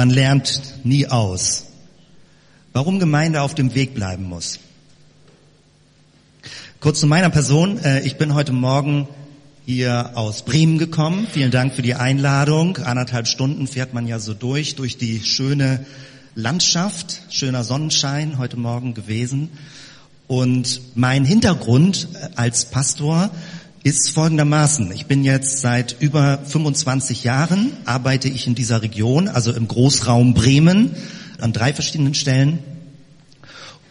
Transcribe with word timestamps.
Man 0.00 0.08
lernt 0.08 0.62
nie 0.82 1.08
aus. 1.08 1.66
Warum 2.72 3.00
Gemeinde 3.00 3.42
auf 3.42 3.54
dem 3.54 3.74
Weg 3.74 3.92
bleiben 3.92 4.24
muss. 4.24 4.58
Kurz 6.80 7.00
zu 7.00 7.06
meiner 7.06 7.28
Person. 7.28 7.78
Äh, 7.84 8.00
ich 8.06 8.16
bin 8.16 8.32
heute 8.32 8.52
Morgen 8.54 9.08
hier 9.66 10.12
aus 10.14 10.46
Bremen 10.46 10.78
gekommen. 10.78 11.26
Vielen 11.30 11.50
Dank 11.50 11.74
für 11.74 11.82
die 11.82 11.96
Einladung. 11.96 12.78
Anderthalb 12.78 13.28
Stunden 13.28 13.66
fährt 13.66 13.92
man 13.92 14.06
ja 14.06 14.18
so 14.20 14.32
durch, 14.32 14.74
durch 14.74 14.96
die 14.96 15.20
schöne 15.20 15.84
Landschaft, 16.34 17.20
schöner 17.28 17.62
Sonnenschein 17.62 18.38
heute 18.38 18.56
Morgen 18.56 18.94
gewesen. 18.94 19.50
Und 20.26 20.80
mein 20.94 21.26
Hintergrund 21.26 22.08
äh, 22.14 22.28
als 22.36 22.70
Pastor 22.70 23.28
ist 23.82 24.10
folgendermaßen. 24.10 24.92
Ich 24.92 25.06
bin 25.06 25.24
jetzt 25.24 25.60
seit 25.60 25.96
über 26.00 26.38
25 26.44 27.24
Jahren, 27.24 27.72
arbeite 27.86 28.28
ich 28.28 28.46
in 28.46 28.54
dieser 28.54 28.82
Region, 28.82 29.28
also 29.28 29.52
im 29.52 29.68
Großraum 29.68 30.34
Bremen, 30.34 30.94
an 31.40 31.52
drei 31.52 31.72
verschiedenen 31.72 32.14
Stellen. 32.14 32.58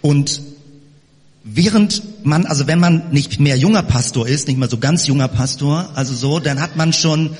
Und 0.01 0.41
während 1.43 2.03
man, 2.23 2.45
also 2.45 2.67
wenn 2.67 2.79
man 2.79 3.09
nicht 3.11 3.39
mehr 3.39 3.57
junger 3.57 3.81
Pastor 3.81 4.27
ist, 4.27 4.47
nicht 4.47 4.59
mehr 4.59 4.69
so 4.69 4.77
ganz 4.77 5.07
junger 5.07 5.27
Pastor, 5.27 5.89
also 5.95 6.13
so, 6.13 6.39
dann 6.39 6.61
hat 6.61 6.75
man 6.75 6.93
schon 6.93 7.31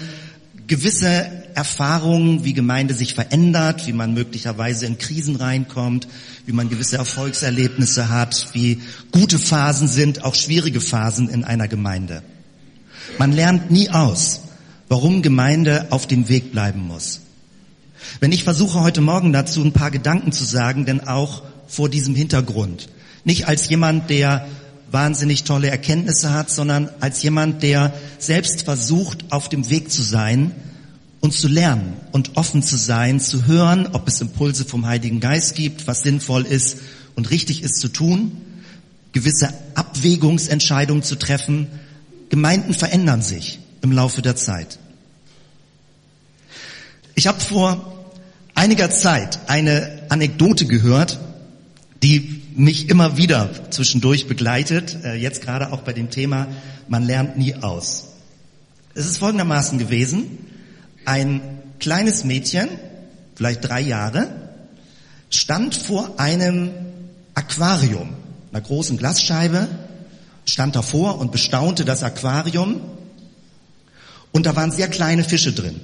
gewisse 0.65 1.27
Erfahrungen, 1.53 2.45
wie 2.45 2.53
Gemeinde 2.53 2.95
sich 2.95 3.13
verändert, 3.13 3.85
wie 3.85 3.93
man 3.93 4.15
möglicherweise 4.15 4.87
in 4.87 4.97
Krisen 4.97 5.35
reinkommt, 5.35 6.07
wie 6.47 6.51
man 6.51 6.69
gewisse 6.69 6.97
Erfolgserlebnisse 6.97 8.09
hat, 8.09 8.47
wie 8.53 8.81
gute 9.11 9.37
Phasen 9.37 9.87
sind, 9.87 10.23
auch 10.23 10.33
schwierige 10.33 10.81
Phasen 10.81 11.29
in 11.29 11.43
einer 11.43 11.67
Gemeinde. 11.67 12.23
Man 13.19 13.33
lernt 13.33 13.69
nie 13.69 13.89
aus, 13.89 14.39
warum 14.87 15.21
Gemeinde 15.21 15.87
auf 15.89 16.07
dem 16.07 16.29
Weg 16.29 16.53
bleiben 16.53 16.87
muss. 16.87 17.19
Wenn 18.21 18.31
ich 18.31 18.45
versuche 18.45 18.79
heute 18.79 19.01
Morgen 19.01 19.33
dazu 19.33 19.61
ein 19.61 19.73
paar 19.73 19.91
Gedanken 19.91 20.31
zu 20.31 20.45
sagen, 20.45 20.85
denn 20.85 21.05
auch 21.05 21.43
vor 21.67 21.89
diesem 21.89 22.15
Hintergrund. 22.15 22.87
Nicht 23.25 23.49
als 23.49 23.67
jemand, 23.67 24.09
der 24.09 24.47
wahnsinnig 24.89 25.43
tolle 25.43 25.69
Erkenntnisse 25.69 26.31
hat, 26.31 26.49
sondern 26.49 26.89
als 27.01 27.21
jemand, 27.21 27.61
der 27.61 27.93
selbst 28.19 28.63
versucht, 28.63 29.25
auf 29.31 29.49
dem 29.49 29.69
Weg 29.69 29.91
zu 29.91 30.01
sein 30.01 30.53
und 31.19 31.33
zu 31.33 31.49
lernen 31.49 31.97
und 32.13 32.37
offen 32.37 32.63
zu 32.63 32.77
sein, 32.77 33.19
zu 33.19 33.47
hören, 33.47 33.89
ob 33.91 34.07
es 34.07 34.21
Impulse 34.21 34.63
vom 34.63 34.85
Heiligen 34.85 35.19
Geist 35.19 35.55
gibt, 35.55 35.87
was 35.87 36.03
sinnvoll 36.03 36.45
ist 36.45 36.77
und 37.15 37.31
richtig 37.31 37.63
ist 37.63 37.81
zu 37.81 37.89
tun, 37.89 38.31
gewisse 39.11 39.53
Abwägungsentscheidungen 39.75 41.03
zu 41.03 41.17
treffen, 41.17 41.67
Gemeinden 42.29 42.73
verändern 42.73 43.21
sich 43.21 43.59
im 43.81 43.91
Laufe 43.91 44.21
der 44.21 44.35
Zeit. 44.35 44.79
Ich 47.15 47.27
habe 47.27 47.39
vor 47.39 48.07
einiger 48.55 48.89
Zeit 48.91 49.39
eine 49.47 50.03
Anekdote 50.09 50.65
gehört, 50.65 51.19
die 52.03 52.41
mich 52.55 52.89
immer 52.89 53.17
wieder 53.17 53.49
zwischendurch 53.71 54.27
begleitet, 54.27 54.97
äh, 55.03 55.15
jetzt 55.15 55.41
gerade 55.41 55.71
auch 55.71 55.81
bei 55.81 55.93
dem 55.93 56.09
Thema, 56.09 56.47
man 56.87 57.03
lernt 57.03 57.37
nie 57.37 57.55
aus. 57.55 58.07
Es 58.95 59.05
ist 59.05 59.17
folgendermaßen 59.17 59.79
gewesen, 59.79 60.37
ein 61.05 61.41
kleines 61.79 62.23
Mädchen, 62.23 62.69
vielleicht 63.35 63.67
drei 63.67 63.81
Jahre, 63.81 64.27
stand 65.29 65.75
vor 65.75 66.19
einem 66.19 66.71
Aquarium, 67.33 68.09
einer 68.51 68.61
großen 68.61 68.97
Glasscheibe, 68.97 69.67
stand 70.49 70.75
davor 70.75 71.19
und 71.19 71.31
bestaunte 71.31 71.85
das 71.85 72.03
Aquarium 72.03 72.81
und 74.31 74.45
da 74.45 74.55
waren 74.55 74.71
sehr 74.71 74.87
kleine 74.87 75.23
Fische 75.23 75.53
drin. 75.53 75.79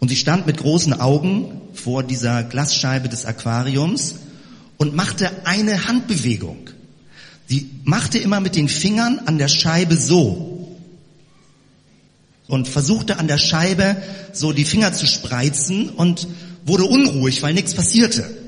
Und 0.00 0.08
sie 0.08 0.16
stand 0.16 0.46
mit 0.46 0.58
großen 0.58 0.92
Augen 1.00 1.60
vor 1.72 2.02
dieser 2.02 2.42
Glasscheibe 2.42 3.08
des 3.08 3.24
Aquariums 3.24 4.16
und 4.76 4.94
machte 4.94 5.30
eine 5.44 5.86
Handbewegung. 5.86 6.70
Sie 7.46 7.70
machte 7.84 8.18
immer 8.18 8.40
mit 8.40 8.56
den 8.56 8.68
Fingern 8.68 9.20
an 9.26 9.38
der 9.38 9.48
Scheibe 9.48 9.96
so 9.96 10.76
und 12.46 12.68
versuchte 12.68 13.18
an 13.18 13.28
der 13.28 13.38
Scheibe 13.38 13.96
so 14.32 14.52
die 14.52 14.64
Finger 14.64 14.92
zu 14.92 15.06
spreizen 15.06 15.90
und 15.90 16.28
wurde 16.66 16.84
unruhig, 16.84 17.42
weil 17.42 17.54
nichts 17.54 17.74
passierte. 17.74 18.43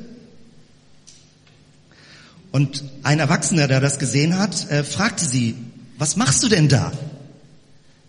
Und 2.56 2.84
ein 3.02 3.18
Erwachsener, 3.18 3.68
der 3.68 3.82
das 3.82 3.98
gesehen 3.98 4.38
hat, 4.38 4.70
äh, 4.70 4.82
fragte 4.82 5.26
sie, 5.26 5.56
was 5.98 6.16
machst 6.16 6.42
du 6.42 6.48
denn 6.48 6.70
da? 6.70 6.90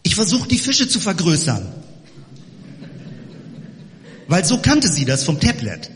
Ich 0.04 0.16
versuche 0.16 0.48
die 0.48 0.58
Fische 0.58 0.88
zu 0.88 1.02
vergrößern. 1.02 1.68
Weil 4.30 4.46
so 4.46 4.60
kannte 4.60 4.88
sie 4.88 5.04
das 5.04 5.26
vom 5.26 5.42
Tablet. 5.42 5.92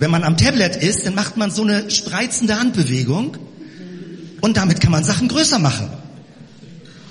Wenn 0.00 0.10
man 0.10 0.24
am 0.24 0.36
Tablet 0.36 0.74
ist, 0.74 1.06
dann 1.06 1.14
macht 1.14 1.36
man 1.36 1.52
so 1.52 1.62
eine 1.62 1.88
spreizende 1.88 2.58
Handbewegung 2.58 3.36
und 4.40 4.56
damit 4.56 4.80
kann 4.80 4.90
man 4.90 5.04
Sachen 5.04 5.28
größer 5.28 5.60
machen. 5.60 5.90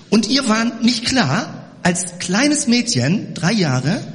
Und 0.10 0.28
ihr 0.28 0.50
war 0.50 0.66
nicht 0.82 1.06
klar, 1.06 1.78
als 1.82 2.20
kleines 2.20 2.68
Mädchen, 2.68 3.34
drei 3.36 3.54
Jahre, 3.54 4.06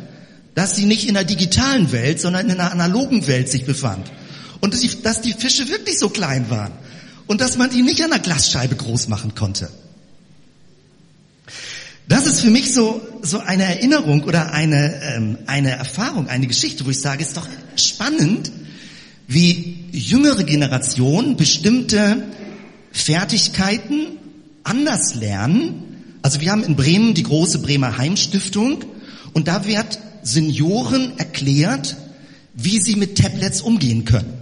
dass 0.54 0.76
sie 0.76 0.84
nicht 0.84 1.08
in 1.08 1.14
der 1.14 1.24
digitalen 1.24 1.92
Welt, 1.92 2.20
sondern 2.20 2.50
in 2.50 2.60
einer 2.60 2.72
analogen 2.72 3.26
Welt 3.26 3.48
sich 3.48 3.64
befand. 3.64 4.06
Und 4.60 4.74
dass 4.74 4.80
die, 4.80 5.02
dass 5.02 5.20
die 5.20 5.32
Fische 5.32 5.68
wirklich 5.68 5.98
so 5.98 6.08
klein 6.08 6.50
waren. 6.50 6.72
Und 7.26 7.40
dass 7.40 7.56
man 7.58 7.70
die 7.70 7.82
nicht 7.82 8.02
an 8.02 8.10
der 8.10 8.18
Glasscheibe 8.18 8.76
groß 8.76 9.08
machen 9.08 9.34
konnte. 9.34 9.70
Das 12.08 12.26
ist 12.26 12.40
für 12.40 12.50
mich 12.50 12.72
so, 12.72 13.02
so 13.20 13.38
eine 13.38 13.64
Erinnerung 13.64 14.24
oder 14.24 14.52
eine, 14.52 15.00
ähm, 15.02 15.38
eine 15.46 15.72
Erfahrung, 15.72 16.28
eine 16.28 16.46
Geschichte, 16.46 16.86
wo 16.86 16.90
ich 16.90 17.00
sage, 17.00 17.22
ist 17.22 17.36
doch 17.36 17.46
spannend, 17.76 18.50
wie 19.26 19.84
jüngere 19.92 20.42
Generationen 20.44 21.36
bestimmte 21.36 22.22
Fertigkeiten 22.92 24.06
anders 24.64 25.14
lernen. 25.16 25.82
Also 26.22 26.40
wir 26.40 26.50
haben 26.50 26.64
in 26.64 26.76
Bremen 26.76 27.12
die 27.12 27.24
große 27.24 27.58
Bremer 27.58 27.98
Heimstiftung 27.98 28.86
und 29.34 29.46
da 29.46 29.66
wird 29.66 29.98
Senioren 30.22 31.18
erklärt, 31.18 31.96
wie 32.54 32.78
sie 32.78 32.96
mit 32.96 33.18
Tablets 33.18 33.60
umgehen 33.60 34.06
können. 34.06 34.37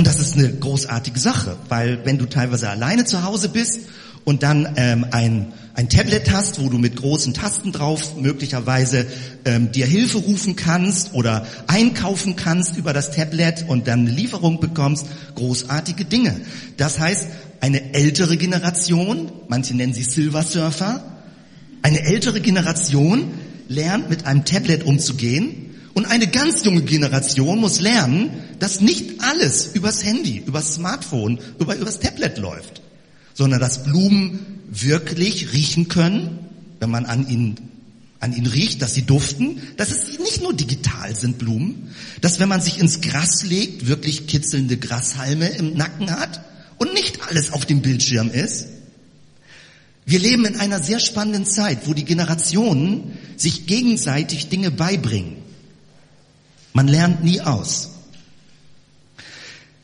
Und 0.00 0.06
das 0.06 0.18
ist 0.18 0.38
eine 0.38 0.50
großartige 0.50 1.20
Sache, 1.20 1.58
weil 1.68 2.06
wenn 2.06 2.16
du 2.16 2.24
teilweise 2.24 2.70
alleine 2.70 3.04
zu 3.04 3.22
Hause 3.22 3.50
bist 3.50 3.80
und 4.24 4.42
dann 4.42 4.72
ähm, 4.76 5.04
ein, 5.10 5.52
ein 5.74 5.90
Tablet 5.90 6.32
hast, 6.32 6.58
wo 6.58 6.70
du 6.70 6.78
mit 6.78 6.96
großen 6.96 7.34
Tasten 7.34 7.70
drauf 7.70 8.16
möglicherweise 8.16 9.06
ähm, 9.44 9.72
dir 9.72 9.84
Hilfe 9.84 10.16
rufen 10.16 10.56
kannst 10.56 11.12
oder 11.12 11.46
einkaufen 11.66 12.34
kannst 12.34 12.78
über 12.78 12.94
das 12.94 13.10
Tablet 13.10 13.66
und 13.68 13.88
dann 13.88 14.06
eine 14.06 14.10
Lieferung 14.10 14.58
bekommst, 14.58 15.04
großartige 15.34 16.06
Dinge. 16.06 16.34
Das 16.78 16.98
heißt, 16.98 17.26
eine 17.60 17.92
ältere 17.92 18.38
Generation, 18.38 19.30
manche 19.48 19.76
nennen 19.76 19.92
sie 19.92 20.04
Silver 20.04 20.44
Surfer, 20.44 21.04
eine 21.82 22.00
ältere 22.06 22.40
Generation 22.40 23.32
lernt 23.68 24.08
mit 24.08 24.24
einem 24.24 24.46
Tablet 24.46 24.82
umzugehen 24.82 25.69
und 25.94 26.06
eine 26.06 26.28
ganz 26.28 26.64
junge 26.64 26.82
Generation 26.82 27.58
muss 27.58 27.80
lernen, 27.80 28.30
dass 28.58 28.80
nicht 28.80 29.20
alles 29.20 29.70
übers 29.74 30.04
Handy, 30.04 30.42
übers 30.46 30.74
Smartphone, 30.74 31.38
über, 31.58 31.76
übers 31.76 31.98
Tablet 31.98 32.38
läuft, 32.38 32.82
sondern 33.34 33.60
dass 33.60 33.84
Blumen 33.84 34.60
wirklich 34.70 35.52
riechen 35.52 35.88
können, 35.88 36.38
wenn 36.78 36.90
man 36.90 37.06
an 37.06 37.28
ihnen 37.28 37.70
an 38.20 38.36
ihnen 38.36 38.46
riecht, 38.46 38.82
dass 38.82 38.92
sie 38.92 39.02
duften, 39.02 39.62
dass 39.78 39.90
es 39.90 40.18
nicht 40.18 40.42
nur 40.42 40.52
digital 40.52 41.16
sind 41.16 41.38
Blumen, 41.38 41.94
dass 42.20 42.38
wenn 42.38 42.50
man 42.50 42.60
sich 42.60 42.78
ins 42.78 43.00
Gras 43.00 43.44
legt, 43.44 43.88
wirklich 43.88 44.26
kitzelnde 44.26 44.76
Grashalme 44.76 45.48
im 45.48 45.74
Nacken 45.74 46.10
hat 46.10 46.44
und 46.76 46.92
nicht 46.92 47.22
alles 47.26 47.50
auf 47.50 47.64
dem 47.64 47.80
Bildschirm 47.80 48.30
ist. 48.30 48.66
Wir 50.04 50.18
leben 50.18 50.44
in 50.44 50.56
einer 50.56 50.82
sehr 50.82 51.00
spannenden 51.00 51.46
Zeit, 51.46 51.86
wo 51.86 51.94
die 51.94 52.04
Generationen 52.04 53.16
sich 53.36 53.66
gegenseitig 53.66 54.48
Dinge 54.50 54.70
beibringen. 54.70 55.39
Man 56.72 56.88
lernt 56.88 57.24
nie 57.24 57.40
aus. 57.40 57.90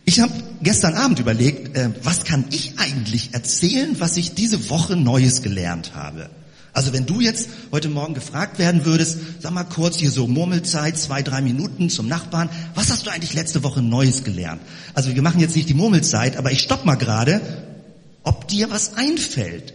Ich 0.05 0.21
habe 0.21 0.33
gestern 0.63 0.95
Abend 0.95 1.19
überlegt, 1.19 1.77
äh, 1.77 1.91
was 2.05 2.25
kann 2.25 2.45
ich 2.51 2.79
eigentlich 2.79 3.35
erzählen, 3.35 3.97
was 3.99 4.17
ich 4.17 4.35
diese 4.35 4.71
Woche 4.71 4.95
Neues 4.95 5.43
gelernt 5.43 5.95
habe. 5.95 6.31
Also 6.73 6.93
wenn 6.93 7.07
du 7.07 7.21
jetzt 7.21 7.49
heute 7.73 7.89
Morgen 7.89 8.15
gefragt 8.15 8.59
werden 8.59 8.85
würdest, 8.85 9.19
sag 9.41 9.53
mal 9.53 9.65
kurz 9.65 9.97
hier 9.97 10.11
so 10.11 10.29
Murmelzeit, 10.29 10.97
zwei, 10.99 11.23
drei 11.23 11.41
Minuten 11.41 11.89
zum 11.89 12.07
Nachbarn, 12.07 12.51
was 12.75 12.91
hast 12.91 13.07
du 13.07 13.11
eigentlich 13.11 13.33
letzte 13.33 13.65
Woche 13.65 13.81
Neues 13.83 14.25
gelernt? 14.25 14.61
Also 14.95 15.15
wir 15.15 15.23
machen 15.23 15.41
jetzt 15.41 15.57
nicht 15.57 15.71
die 15.71 15.75
Murmelzeit, 15.75 16.37
aber 16.37 16.53
ich 16.53 16.61
stopp 16.61 16.85
mal 16.85 16.97
gerade, 16.97 17.41
ob 18.23 18.47
dir 18.47 18.71
was 18.71 18.95
einfällt. 18.95 19.73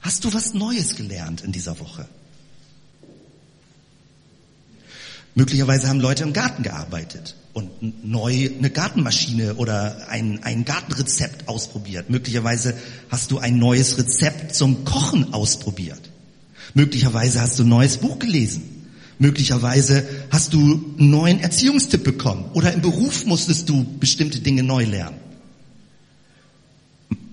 Hast 0.00 0.24
du 0.24 0.34
was 0.34 0.52
Neues 0.52 0.94
gelernt 0.94 1.40
in 1.40 1.52
dieser 1.52 1.80
Woche? 1.80 2.06
Möglicherweise 5.34 5.88
haben 5.88 6.00
Leute 6.00 6.24
im 6.24 6.32
Garten 6.32 6.62
gearbeitet 6.62 7.36
und 7.54 8.04
neu 8.04 8.50
eine 8.58 8.70
Gartenmaschine 8.70 9.54
oder 9.54 10.08
ein, 10.08 10.42
ein 10.42 10.64
Gartenrezept 10.64 11.48
ausprobiert. 11.48 12.10
Möglicherweise 12.10 12.74
hast 13.10 13.30
du 13.30 13.38
ein 13.38 13.58
neues 13.58 13.98
Rezept 13.98 14.54
zum 14.54 14.84
Kochen 14.84 15.32
ausprobiert. 15.32 16.10
Möglicherweise 16.74 17.40
hast 17.40 17.58
du 17.58 17.64
ein 17.64 17.68
neues 17.68 17.98
Buch 17.98 18.18
gelesen. 18.18 18.62
Möglicherweise 19.18 20.06
hast 20.30 20.52
du 20.52 20.94
einen 20.98 21.10
neuen 21.10 21.40
Erziehungstipp 21.40 22.04
bekommen 22.04 22.46
oder 22.54 22.72
im 22.72 22.82
Beruf 22.82 23.24
musstest 23.24 23.68
du 23.68 23.86
bestimmte 24.00 24.40
Dinge 24.40 24.62
neu 24.62 24.84
lernen. 24.84 25.16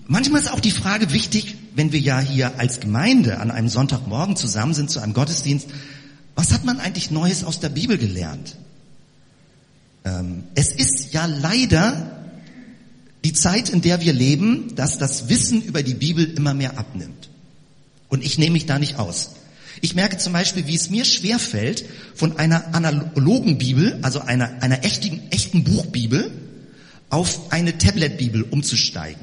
Manchmal 0.06 0.40
ist 0.40 0.52
auch 0.52 0.60
die 0.60 0.70
Frage 0.70 1.12
wichtig, 1.12 1.56
wenn 1.74 1.92
wir 1.92 2.00
ja 2.00 2.20
hier 2.20 2.58
als 2.58 2.80
Gemeinde 2.80 3.38
an 3.38 3.50
einem 3.50 3.68
Sonntagmorgen 3.68 4.36
zusammen 4.36 4.74
sind 4.74 4.90
zu 4.90 5.00
einem 5.00 5.14
Gottesdienst, 5.14 5.68
was 6.34 6.52
hat 6.52 6.64
man 6.64 6.80
eigentlich 6.80 7.10
Neues 7.10 7.44
aus 7.44 7.60
der 7.60 7.68
Bibel 7.68 7.98
gelernt? 7.98 8.56
Ähm, 10.04 10.44
es 10.54 10.72
ist 10.72 11.12
ja 11.12 11.26
leider 11.26 12.16
die 13.24 13.32
Zeit, 13.32 13.68
in 13.68 13.82
der 13.82 14.00
wir 14.00 14.12
leben, 14.12 14.74
dass 14.76 14.98
das 14.98 15.28
Wissen 15.28 15.62
über 15.62 15.82
die 15.82 15.94
Bibel 15.94 16.24
immer 16.24 16.54
mehr 16.54 16.78
abnimmt. 16.78 17.28
Und 18.08 18.24
ich 18.24 18.38
nehme 18.38 18.54
mich 18.54 18.66
da 18.66 18.78
nicht 18.78 18.98
aus. 18.98 19.32
Ich 19.82 19.94
merke 19.94 20.18
zum 20.18 20.32
Beispiel, 20.32 20.66
wie 20.66 20.74
es 20.74 20.90
mir 20.90 21.04
schwer 21.04 21.38
fällt, 21.38 21.84
von 22.14 22.38
einer 22.38 22.74
analogen 22.74 23.58
Bibel, 23.58 23.98
also 24.02 24.20
einer, 24.20 24.62
einer 24.62 24.84
echten, 24.84 25.20
echten 25.30 25.64
Buchbibel, 25.64 26.30
auf 27.08 27.52
eine 27.52 27.76
Tablet-Bibel 27.78 28.42
umzusteigen. 28.42 29.20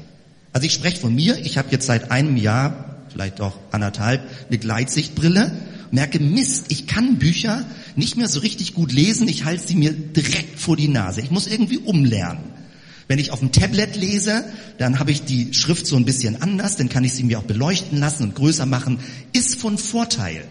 Also 0.52 0.66
ich 0.66 0.74
spreche 0.74 1.00
von 1.00 1.14
mir, 1.14 1.38
ich 1.44 1.58
habe 1.58 1.68
jetzt 1.70 1.86
seit 1.86 2.10
einem 2.10 2.36
Jahr, 2.36 2.96
vielleicht 3.10 3.40
auch 3.40 3.56
anderthalb, 3.70 4.22
eine 4.48 4.58
Gleitsichtbrille, 4.58 5.52
merke, 5.90 6.20
Mist, 6.20 6.66
ich 6.68 6.86
kann 6.86 7.18
Bücher 7.18 7.64
nicht 7.96 8.16
mehr 8.16 8.28
so 8.28 8.40
richtig 8.40 8.74
gut 8.74 8.92
lesen, 8.92 9.28
ich 9.28 9.44
halte 9.44 9.66
sie 9.66 9.76
mir 9.76 9.92
direkt 9.92 10.58
vor 10.58 10.76
die 10.76 10.88
Nase. 10.88 11.20
Ich 11.20 11.30
muss 11.30 11.46
irgendwie 11.46 11.78
umlernen. 11.78 12.44
Wenn 13.08 13.18
ich 13.18 13.30
auf 13.30 13.40
dem 13.40 13.52
Tablet 13.52 13.96
lese, 13.96 14.44
dann 14.76 14.98
habe 14.98 15.10
ich 15.10 15.22
die 15.22 15.54
Schrift 15.54 15.86
so 15.86 15.96
ein 15.96 16.04
bisschen 16.04 16.42
anders, 16.42 16.76
dann 16.76 16.90
kann 16.90 17.04
ich 17.04 17.14
sie 17.14 17.22
mir 17.22 17.38
auch 17.38 17.44
beleuchten 17.44 17.98
lassen 17.98 18.24
und 18.24 18.34
größer 18.34 18.66
machen, 18.66 18.98
ist 19.32 19.58
von 19.58 19.78
Vorteil. 19.78 20.44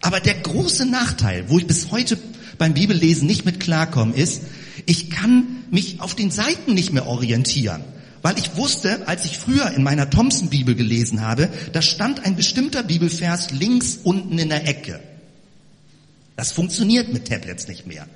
Aber 0.00 0.18
der 0.18 0.34
große 0.34 0.86
Nachteil, 0.86 1.44
wo 1.48 1.58
ich 1.58 1.66
bis 1.66 1.92
heute 1.92 2.18
beim 2.58 2.74
Bibellesen 2.74 3.26
nicht 3.26 3.44
mit 3.44 3.60
klarkomme, 3.60 4.14
ist, 4.14 4.42
ich 4.86 5.08
kann 5.08 5.46
mich 5.70 6.00
auf 6.00 6.14
den 6.14 6.30
Seiten 6.30 6.74
nicht 6.74 6.92
mehr 6.92 7.06
orientieren. 7.06 7.82
Weil 8.24 8.38
ich 8.38 8.56
wusste, 8.56 9.06
als 9.06 9.26
ich 9.26 9.36
früher 9.36 9.70
in 9.72 9.82
meiner 9.82 10.08
Thompson-Bibel 10.08 10.74
gelesen 10.74 11.20
habe, 11.20 11.50
da 11.74 11.82
stand 11.82 12.24
ein 12.24 12.36
bestimmter 12.36 12.82
Bibelvers 12.82 13.50
links 13.50 13.98
unten 14.02 14.38
in 14.38 14.48
der 14.48 14.66
Ecke. 14.66 14.98
Das 16.34 16.50
funktioniert 16.50 17.12
mit 17.12 17.28
Tablets 17.28 17.68
nicht 17.68 17.86
mehr. 17.86 18.06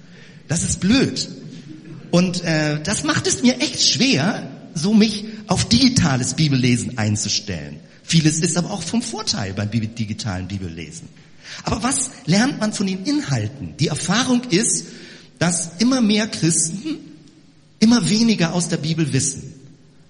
Das 0.48 0.62
ist 0.62 0.80
blöd. 0.80 1.28
Und 2.10 2.42
äh, 2.42 2.82
das 2.82 3.04
macht 3.04 3.26
es 3.26 3.42
mir 3.42 3.60
echt 3.60 3.82
schwer, 3.86 4.50
so 4.72 4.94
mich 4.94 5.26
auf 5.46 5.68
digitales 5.68 6.32
Bibellesen 6.32 6.96
einzustellen. 6.96 7.78
Vieles 8.02 8.38
ist 8.38 8.56
aber 8.56 8.70
auch 8.70 8.82
vom 8.82 9.02
Vorteil 9.02 9.52
beim 9.52 9.70
digitalen 9.70 10.48
Bibellesen. 10.48 11.06
Aber 11.64 11.82
was 11.82 12.12
lernt 12.24 12.60
man 12.60 12.72
von 12.72 12.86
den 12.86 13.04
Inhalten? 13.04 13.74
Die 13.78 13.88
Erfahrung 13.88 14.40
ist, 14.48 14.86
dass 15.38 15.72
immer 15.80 16.00
mehr 16.00 16.28
Christen 16.28 16.96
immer 17.78 18.08
weniger 18.08 18.54
aus 18.54 18.68
der 18.68 18.78
Bibel 18.78 19.12
wissen. 19.12 19.47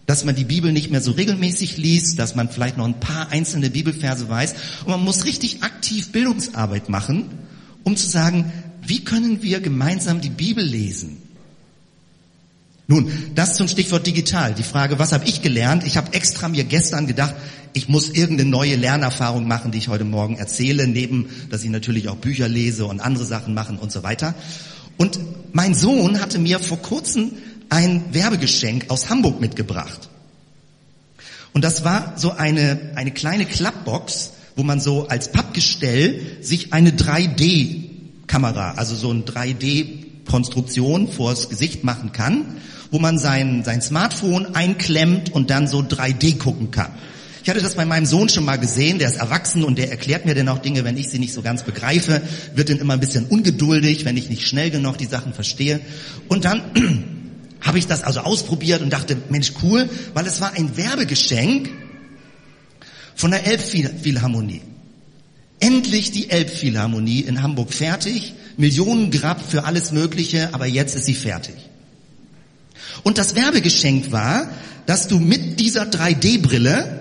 Dass 0.08 0.24
man 0.24 0.34
die 0.34 0.44
Bibel 0.44 0.72
nicht 0.72 0.90
mehr 0.90 1.02
so 1.02 1.12
regelmäßig 1.12 1.76
liest, 1.76 2.18
dass 2.18 2.34
man 2.34 2.48
vielleicht 2.48 2.78
noch 2.78 2.86
ein 2.86 2.98
paar 2.98 3.30
einzelne 3.30 3.68
Bibelverse 3.68 4.28
weiß. 4.28 4.54
Und 4.84 4.88
man 4.88 5.04
muss 5.04 5.26
richtig 5.26 5.62
aktiv 5.62 6.10
Bildungsarbeit 6.12 6.88
machen, 6.88 7.26
um 7.84 7.94
zu 7.94 8.08
sagen, 8.08 8.50
wie 8.84 9.04
können 9.04 9.42
wir 9.42 9.60
gemeinsam 9.60 10.22
die 10.22 10.30
Bibel 10.30 10.64
lesen? 10.64 11.18
Nun, 12.86 13.12
das 13.34 13.56
zum 13.56 13.68
Stichwort 13.68 14.06
digital. 14.06 14.54
Die 14.54 14.62
Frage, 14.62 14.98
was 14.98 15.12
habe 15.12 15.26
ich 15.26 15.42
gelernt? 15.42 15.84
Ich 15.84 15.98
habe 15.98 16.14
extra 16.14 16.48
mir 16.48 16.64
gestern 16.64 17.06
gedacht, 17.06 17.34
ich 17.74 17.90
muss 17.90 18.08
irgendeine 18.08 18.48
neue 18.48 18.76
Lernerfahrung 18.76 19.46
machen, 19.46 19.72
die 19.72 19.78
ich 19.78 19.88
heute 19.88 20.04
Morgen 20.04 20.36
erzähle, 20.36 20.88
neben, 20.88 21.28
dass 21.50 21.64
ich 21.64 21.70
natürlich 21.70 22.08
auch 22.08 22.16
Bücher 22.16 22.48
lese 22.48 22.86
und 22.86 23.00
andere 23.00 23.26
Sachen 23.26 23.52
machen 23.52 23.78
und 23.78 23.92
so 23.92 24.02
weiter. 24.02 24.34
Und 24.96 25.20
mein 25.52 25.74
Sohn 25.74 26.20
hatte 26.20 26.38
mir 26.38 26.60
vor 26.60 26.78
kurzem 26.78 27.32
ein 27.68 28.04
Werbegeschenk 28.12 28.86
aus 28.88 29.10
Hamburg 29.10 29.40
mitgebracht. 29.40 30.08
Und 31.52 31.64
das 31.64 31.84
war 31.84 32.14
so 32.16 32.32
eine, 32.32 32.92
eine 32.94 33.10
kleine 33.10 33.46
Klappbox, 33.46 34.32
wo 34.56 34.62
man 34.62 34.80
so 34.80 35.08
als 35.08 35.32
Pappgestell 35.32 36.38
sich 36.42 36.72
eine 36.72 36.90
3D-Kamera, 36.90 38.72
also 38.72 38.94
so 38.94 39.10
ein 39.12 39.24
3D-Konstruktion 39.24 41.08
vors 41.08 41.48
Gesicht 41.48 41.84
machen 41.84 42.12
kann 42.12 42.58
wo 42.90 42.98
man 42.98 43.18
sein, 43.18 43.62
sein 43.64 43.82
Smartphone 43.82 44.54
einklemmt 44.54 45.32
und 45.32 45.50
dann 45.50 45.66
so 45.66 45.80
3D 45.80 46.38
gucken 46.38 46.70
kann. 46.70 46.92
Ich 47.42 47.48
hatte 47.48 47.62
das 47.62 47.76
bei 47.76 47.86
meinem 47.86 48.04
Sohn 48.04 48.28
schon 48.28 48.44
mal 48.44 48.58
gesehen, 48.58 48.98
der 48.98 49.08
ist 49.08 49.16
erwachsen 49.16 49.64
und 49.64 49.78
der 49.78 49.90
erklärt 49.90 50.26
mir 50.26 50.34
dann 50.34 50.48
auch 50.48 50.58
Dinge, 50.58 50.84
wenn 50.84 50.98
ich 50.98 51.08
sie 51.08 51.18
nicht 51.18 51.32
so 51.32 51.40
ganz 51.40 51.62
begreife, 51.62 52.20
wird 52.54 52.68
dann 52.68 52.78
immer 52.78 52.94
ein 52.94 53.00
bisschen 53.00 53.24
ungeduldig, 53.26 54.04
wenn 54.04 54.16
ich 54.16 54.28
nicht 54.28 54.46
schnell 54.46 54.70
genug 54.70 54.98
die 54.98 55.06
Sachen 55.06 55.32
verstehe. 55.32 55.80
Und 56.28 56.44
dann 56.44 57.17
habe 57.60 57.78
ich 57.78 57.86
das 57.86 58.02
also 58.02 58.20
ausprobiert 58.20 58.82
und 58.82 58.90
dachte, 58.90 59.16
Mensch, 59.28 59.52
cool, 59.62 59.88
weil 60.14 60.26
es 60.26 60.40
war 60.40 60.52
ein 60.52 60.76
Werbegeschenk 60.76 61.70
von 63.14 63.30
der 63.30 63.46
Elbphilharmonie. 63.46 64.62
Endlich 65.60 66.12
die 66.12 66.30
Elbphilharmonie 66.30 67.20
in 67.20 67.42
Hamburg 67.42 67.72
fertig, 67.72 68.34
Millionen 68.56 69.10
Grab 69.10 69.42
für 69.42 69.64
alles 69.64 69.90
Mögliche, 69.90 70.50
aber 70.52 70.66
jetzt 70.66 70.94
ist 70.94 71.06
sie 71.06 71.14
fertig. 71.14 71.56
Und 73.02 73.18
das 73.18 73.34
Werbegeschenk 73.34 74.12
war, 74.12 74.48
dass 74.86 75.08
du 75.08 75.18
mit 75.18 75.58
dieser 75.60 75.84
3D-Brille, 75.84 77.00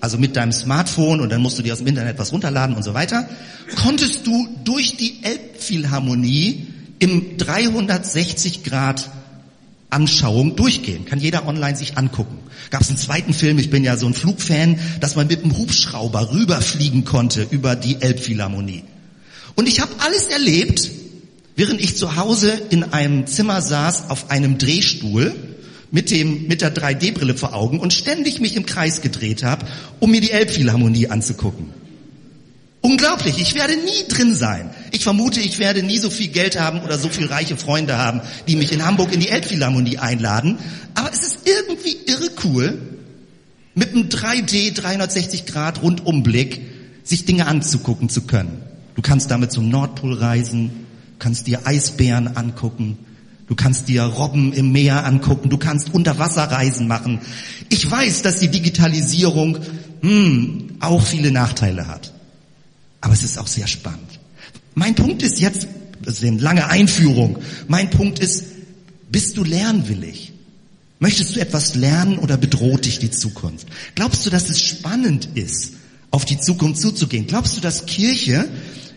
also 0.00 0.18
mit 0.18 0.36
deinem 0.36 0.52
Smartphone 0.52 1.20
und 1.20 1.30
dann 1.30 1.40
musst 1.40 1.58
du 1.58 1.62
dir 1.62 1.72
aus 1.72 1.78
dem 1.78 1.86
Internet 1.86 2.18
was 2.18 2.32
runterladen 2.32 2.74
und 2.74 2.82
so 2.82 2.94
weiter, 2.94 3.28
konntest 3.76 4.26
du 4.26 4.48
durch 4.64 4.96
die 4.96 5.22
Elbphilharmonie 5.22 6.66
im 6.98 7.36
360 7.38 8.64
Grad 8.64 9.08
Anschauung 9.92 10.56
durchgehen. 10.56 11.04
Kann 11.04 11.20
jeder 11.20 11.46
online 11.46 11.76
sich 11.76 11.98
angucken. 11.98 12.38
Gab 12.70 12.80
es 12.80 12.88
einen 12.88 12.98
zweiten 12.98 13.34
Film, 13.34 13.58
ich 13.58 13.70
bin 13.70 13.84
ja 13.84 13.96
so 13.96 14.06
ein 14.06 14.14
Flugfan, 14.14 14.78
dass 15.00 15.16
man 15.16 15.26
mit 15.26 15.42
einem 15.42 15.56
Hubschrauber 15.56 16.32
rüberfliegen 16.32 17.04
konnte 17.04 17.46
über 17.50 17.76
die 17.76 18.00
Elbphilharmonie. 18.00 18.84
Und 19.54 19.68
ich 19.68 19.80
habe 19.80 19.92
alles 19.98 20.28
erlebt, 20.28 20.90
während 21.56 21.80
ich 21.80 21.96
zu 21.96 22.16
Hause 22.16 22.52
in 22.70 22.84
einem 22.92 23.26
Zimmer 23.26 23.60
saß 23.60 24.10
auf 24.10 24.30
einem 24.30 24.58
Drehstuhl 24.58 25.34
mit 25.90 26.10
dem 26.10 26.48
mit 26.48 26.62
der 26.62 26.74
3D-Brille 26.74 27.34
vor 27.34 27.54
Augen 27.54 27.78
und 27.78 27.92
ständig 27.92 28.40
mich 28.40 28.56
im 28.56 28.64
Kreis 28.64 29.02
gedreht 29.02 29.42
habe, 29.42 29.66
um 30.00 30.10
mir 30.10 30.22
die 30.22 30.30
Elbphilharmonie 30.30 31.08
anzugucken. 31.08 31.81
Unglaublich, 32.82 33.40
ich 33.40 33.54
werde 33.54 33.76
nie 33.76 34.08
drin 34.08 34.34
sein. 34.34 34.70
Ich 34.90 35.04
vermute, 35.04 35.40
ich 35.40 35.60
werde 35.60 35.84
nie 35.84 35.98
so 35.98 36.10
viel 36.10 36.28
Geld 36.28 36.58
haben 36.58 36.80
oder 36.80 36.98
so 36.98 37.08
viel 37.08 37.26
reiche 37.26 37.56
Freunde 37.56 37.96
haben, 37.96 38.20
die 38.48 38.56
mich 38.56 38.72
in 38.72 38.84
Hamburg 38.84 39.12
in 39.12 39.20
die 39.20 39.28
Elbphilharmonie 39.28 39.98
einladen. 39.98 40.58
Aber 40.94 41.10
es 41.12 41.22
ist 41.22 41.48
irgendwie 41.48 41.96
irre 42.06 42.30
cool, 42.44 42.78
mit 43.74 43.90
einem 43.90 44.08
3D 44.08 44.74
360 44.74 45.46
Grad 45.46 45.80
Rundumblick 45.80 46.60
sich 47.04 47.24
Dinge 47.24 47.46
anzugucken 47.46 48.08
zu 48.08 48.22
können. 48.22 48.62
Du 48.94 49.02
kannst 49.02 49.30
damit 49.30 49.52
zum 49.52 49.68
Nordpol 49.68 50.14
reisen, 50.14 50.86
kannst 51.18 51.46
dir 51.46 51.66
Eisbären 51.66 52.36
angucken, 52.36 52.98
du 53.46 53.54
kannst 53.54 53.88
dir 53.88 54.02
Robben 54.02 54.52
im 54.52 54.72
Meer 54.72 55.06
angucken, 55.06 55.48
du 55.48 55.56
kannst 55.56 55.94
Unterwasserreisen 55.94 56.88
machen. 56.88 57.20
Ich 57.68 57.88
weiß, 57.88 58.22
dass 58.22 58.40
die 58.40 58.48
Digitalisierung 58.48 59.58
hm, 60.02 60.76
auch 60.80 61.02
viele 61.02 61.30
Nachteile 61.30 61.86
hat, 61.86 62.12
aber 63.02 63.12
es 63.12 63.22
ist 63.22 63.36
auch 63.36 63.46
sehr 63.46 63.66
spannend. 63.66 64.18
Mein 64.74 64.94
Punkt 64.94 65.22
ist 65.22 65.38
jetzt, 65.38 65.68
das 66.00 66.14
ist 66.14 66.24
eine 66.24 66.40
lange 66.40 66.68
Einführung, 66.68 67.38
mein 67.68 67.90
Punkt 67.90 68.18
ist, 68.18 68.44
bist 69.10 69.36
du 69.36 69.44
lernwillig? 69.44 70.32
Möchtest 70.98 71.36
du 71.36 71.40
etwas 71.40 71.74
lernen 71.74 72.18
oder 72.18 72.38
bedroht 72.38 72.86
dich 72.86 72.98
die 73.00 73.10
Zukunft? 73.10 73.66
Glaubst 73.94 74.24
du, 74.24 74.30
dass 74.30 74.48
es 74.48 74.62
spannend 74.62 75.28
ist, 75.34 75.74
auf 76.10 76.24
die 76.24 76.38
Zukunft 76.38 76.80
zuzugehen? 76.80 77.26
Glaubst 77.26 77.56
du, 77.56 77.60
dass 77.60 77.86
Kirche 77.86 78.48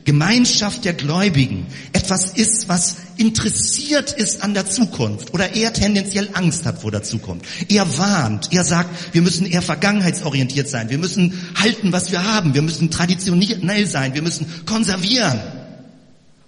Gemeinschaft 0.05 0.85
der 0.85 0.93
Gläubigen 0.93 1.65
etwas 1.91 2.29
ist, 2.29 2.69
was 2.69 2.97
interessiert 3.17 4.11
ist 4.11 4.43
an 4.43 4.53
der 4.53 4.65
Zukunft 4.65 5.33
oder 5.33 5.53
eher 5.53 5.73
tendenziell 5.73 6.29
Angst 6.33 6.65
hat 6.65 6.81
vor 6.81 6.91
der 6.91 7.03
Zukunft. 7.03 7.45
Er 7.69 7.97
warnt, 7.97 8.49
er 8.51 8.63
sagt, 8.63 9.13
wir 9.13 9.21
müssen 9.21 9.45
eher 9.45 9.61
vergangenheitsorientiert 9.61 10.69
sein, 10.69 10.89
wir 10.89 10.97
müssen 10.97 11.33
halten, 11.55 11.91
was 11.91 12.11
wir 12.11 12.23
haben, 12.23 12.53
wir 12.53 12.61
müssen 12.61 12.91
traditionell 12.91 13.87
sein, 13.87 14.13
wir 14.13 14.21
müssen 14.21 14.47
konservieren. 14.65 15.39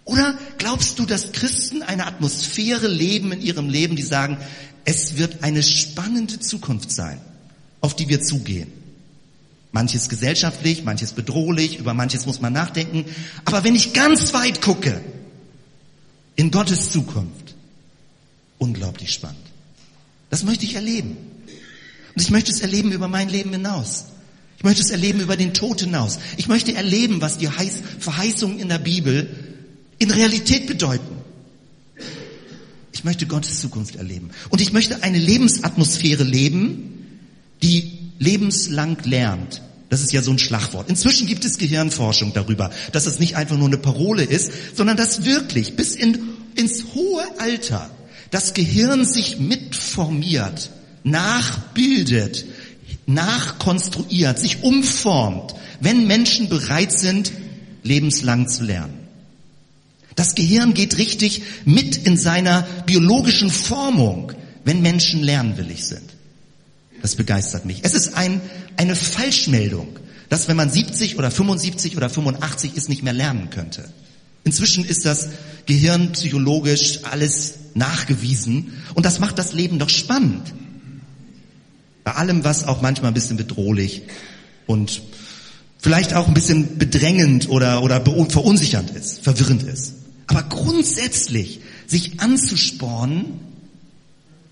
Oder 0.05 0.35
glaubst 0.57 0.99
du, 0.99 1.05
dass 1.05 1.33
Christen 1.33 1.83
eine 1.83 2.07
Atmosphäre 2.07 2.87
leben 2.87 3.31
in 3.33 3.41
ihrem 3.41 3.69
Leben, 3.69 3.95
die 3.95 4.03
sagen, 4.03 4.37
es 4.85 5.17
wird 5.17 5.43
eine 5.43 5.63
spannende 5.63 6.39
Zukunft 6.39 6.91
sein, 6.91 7.19
auf 7.81 7.95
die 7.95 8.07
wir 8.07 8.21
zugehen? 8.21 8.71
Manches 9.73 10.07
gesellschaftlich, 10.07 10.85
manches 10.85 11.11
bedrohlich, 11.11 11.77
über 11.77 11.93
manches 11.93 12.25
muss 12.25 12.39
man 12.39 12.53
nachdenken. 12.53 13.05
Aber 13.43 13.65
wenn 13.65 13.75
ich 13.75 13.91
ganz 13.91 14.33
weit 14.33 14.61
gucke, 14.61 15.01
in 16.37 16.51
Gottes 16.51 16.91
Zukunft, 16.91 17.55
unglaublich 18.57 19.11
spannend. 19.11 19.43
Das 20.29 20.43
möchte 20.43 20.63
ich 20.63 20.75
erleben. 20.75 21.17
Und 22.15 22.21
ich 22.21 22.29
möchte 22.29 22.51
es 22.51 22.61
erleben 22.61 22.91
über 22.91 23.09
mein 23.09 23.27
Leben 23.27 23.51
hinaus. 23.51 24.05
Ich 24.57 24.63
möchte 24.63 24.81
es 24.81 24.89
erleben 24.89 25.19
über 25.19 25.35
den 25.35 25.53
Tod 25.53 25.81
hinaus. 25.81 26.19
Ich 26.37 26.47
möchte 26.47 26.73
erleben, 26.73 27.21
was 27.21 27.37
die 27.37 27.47
Verheißungen 27.47 28.59
in 28.59 28.69
der 28.69 28.79
Bibel 28.79 29.29
in 29.99 30.09
Realität 30.09 30.67
bedeuten. 30.67 31.17
Ich 32.93 33.03
möchte 33.03 33.27
Gottes 33.27 33.59
Zukunft 33.59 33.95
erleben. 33.95 34.31
Und 34.49 34.61
ich 34.61 34.73
möchte 34.73 35.03
eine 35.03 35.19
Lebensatmosphäre 35.19 36.23
leben, 36.23 37.19
die 37.61 37.99
lebenslang 38.19 38.97
lernt. 39.03 39.61
Das 39.89 40.01
ist 40.01 40.11
ja 40.11 40.21
so 40.21 40.31
ein 40.31 40.39
Schlagwort. 40.39 40.89
Inzwischen 40.89 41.27
gibt 41.27 41.45
es 41.45 41.57
Gehirnforschung 41.57 42.33
darüber, 42.33 42.71
dass 42.91 43.05
es 43.05 43.19
nicht 43.19 43.37
einfach 43.37 43.57
nur 43.57 43.67
eine 43.67 43.77
Parole 43.77 44.23
ist, 44.23 44.51
sondern 44.75 44.97
dass 44.97 45.23
wirklich 45.23 45.75
bis 45.75 45.95
in, 45.95 46.19
ins 46.55 46.85
hohe 46.93 47.23
Alter 47.39 47.89
das 48.29 48.53
Gehirn 48.53 49.05
sich 49.05 49.39
mitformiert, 49.39 50.71
nachbildet, 51.03 52.45
nachkonstruiert, 53.05 54.37
sich 54.37 54.63
umformt, 54.63 55.55
wenn 55.79 56.07
Menschen 56.07 56.49
bereit 56.49 56.91
sind, 56.91 57.31
lebenslang 57.83 58.49
zu 58.49 58.63
lernen. 58.63 59.07
Das 60.15 60.35
Gehirn 60.35 60.73
geht 60.73 60.97
richtig 60.97 61.43
mit 61.63 61.95
in 61.95 62.17
seiner 62.17 62.63
biologischen 62.85 63.51
Formung, 63.51 64.33
wenn 64.65 64.81
Menschen 64.81 65.23
lernwillig 65.23 65.85
sind. 65.85 66.16
Das 67.01 67.15
begeistert 67.15 67.65
mich. 67.65 67.79
Es 67.83 67.93
ist 67.93 68.15
ein, 68.15 68.41
eine 68.75 68.95
Falschmeldung, 68.95 69.99
dass 70.29 70.47
wenn 70.47 70.57
man 70.57 70.69
70 70.69 71.17
oder 71.17 71.31
75 71.31 71.95
oder 71.97 72.09
85 72.09 72.75
ist, 72.75 72.89
nicht 72.89 73.03
mehr 73.03 73.13
lernen 73.13 73.49
könnte. 73.49 73.89
Inzwischen 74.43 74.85
ist 74.85 75.05
das 75.05 75.29
Gehirn 75.65 76.13
psychologisch 76.13 76.99
alles 77.03 77.55
nachgewiesen 77.73 78.73
und 78.93 79.05
das 79.05 79.19
macht 79.19 79.37
das 79.37 79.53
Leben 79.53 79.79
doch 79.79 79.89
spannend. 79.89 80.53
Bei 82.03 82.13
allem, 82.13 82.43
was 82.43 82.63
auch 82.63 82.81
manchmal 82.81 83.11
ein 83.11 83.13
bisschen 83.13 83.37
bedrohlich 83.37 84.03
und 84.65 85.01
vielleicht 85.77 86.13
auch 86.13 86.27
ein 86.27 86.33
bisschen 86.33 86.77
bedrängend 86.77 87.49
oder, 87.49 87.83
oder 87.83 88.01
verunsichernd 88.01 88.91
ist, 88.91 89.23
verwirrend 89.23 89.63
ist. 89.63 89.95
Aber 90.27 90.43
grundsätzlich 90.43 91.61
sich 91.85 92.19
anzuspornen, 92.19 93.39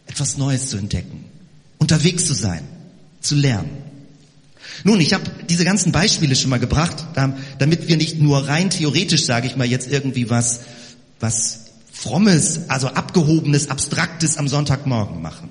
etwas 0.07 0.37
Neues 0.37 0.69
zu 0.69 0.77
entdecken, 0.77 1.24
unterwegs 1.77 2.25
zu 2.25 2.33
sein, 2.33 2.63
zu 3.21 3.35
lernen. 3.35 3.85
Nun, 4.83 4.99
ich 4.99 5.13
habe 5.13 5.23
diese 5.49 5.65
ganzen 5.65 5.91
Beispiele 5.91 6.35
schon 6.35 6.49
mal 6.49 6.59
gebracht, 6.59 7.05
damit 7.59 7.87
wir 7.87 7.97
nicht 7.97 8.19
nur 8.19 8.47
rein 8.47 8.69
theoretisch, 8.69 9.25
sage 9.25 9.47
ich 9.47 9.55
mal, 9.55 9.67
jetzt 9.67 9.89
irgendwie 9.89 10.29
was, 10.29 10.61
was 11.19 11.65
frommes, 11.91 12.61
also 12.67 12.87
abgehobenes, 12.89 13.69
abstraktes 13.69 14.37
am 14.37 14.47
Sonntagmorgen 14.47 15.21
machen. 15.21 15.49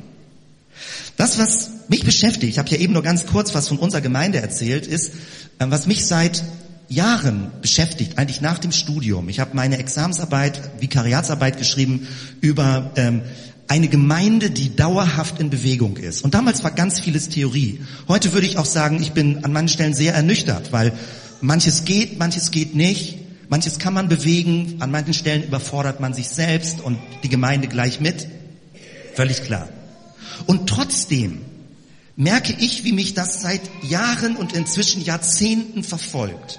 Das, 1.16 1.38
was 1.38 1.71
mich 1.88 2.04
beschäftigt, 2.04 2.52
ich 2.52 2.59
habe 2.59 2.69
ja 2.71 2.78
eben 2.78 2.93
nur 2.93 3.02
ganz 3.02 3.26
kurz 3.26 3.54
was 3.54 3.69
von 3.69 3.78
unserer 3.78 4.00
Gemeinde 4.00 4.40
erzählt, 4.40 4.87
ist, 4.87 5.12
ähm, 5.61 5.71
was 5.71 5.87
mich 5.87 6.07
seit 6.07 6.45
Jahren 6.88 7.50
beschäftigt, 7.62 8.19
eigentlich 8.19 8.40
nach 8.40 8.59
dem 8.59 8.73
Studium. 8.73 9.28
Ich 9.28 9.40
habe 9.40 9.54
meine 9.54 9.78
Examensarbeit, 9.78 10.61
Vikariatsarbeit 10.81 11.57
geschrieben 11.57 12.07
über 12.40 12.93
ähm, 12.97 13.23
eine 13.68 13.88
Gemeinde, 13.88 14.50
die 14.50 14.76
dauerhaft 14.76 15.40
in 15.40 15.50
Bewegung 15.50 15.97
ist. 15.97 16.23
Und 16.23 16.35
damals 16.35 16.62
war 16.64 16.71
ganz 16.71 17.00
vieles 17.00 17.28
Theorie. 17.28 17.80
Heute 18.09 18.33
würde 18.33 18.47
ich 18.47 18.59
auch 18.59 18.66
sagen, 18.66 19.00
ich 19.00 19.12
bin 19.12 19.44
an 19.44 19.52
manchen 19.52 19.75
Stellen 19.75 19.94
sehr 19.94 20.14
ernüchtert, 20.14 20.73
weil 20.73 20.92
manches 21.40 21.85
geht, 21.85 22.18
manches 22.18 22.50
geht 22.50 22.75
nicht. 22.75 23.18
Manches 23.49 23.78
kann 23.78 23.94
man 23.94 24.09
bewegen, 24.09 24.76
an 24.80 24.90
manchen 24.90 25.14
Stellen 25.14 25.44
überfordert 25.44 26.00
man 26.00 26.14
sich 26.14 26.28
selbst 26.28 26.80
und 26.80 26.99
die 27.23 27.28
Gemeinde 27.28 27.68
gleich 27.68 28.00
mit. 28.00 28.26
Völlig 29.14 29.44
klar. 29.44 29.68
Und 30.47 30.68
trotzdem 30.68 31.40
merke 32.16 32.54
ich, 32.59 32.85
wie 32.85 32.92
mich 32.92 33.14
das 33.14 33.42
seit 33.42 33.62
Jahren 33.83 34.37
und 34.37 34.54
inzwischen 34.54 35.02
Jahrzehnten 35.02 35.85
verfolgt. 35.85 36.59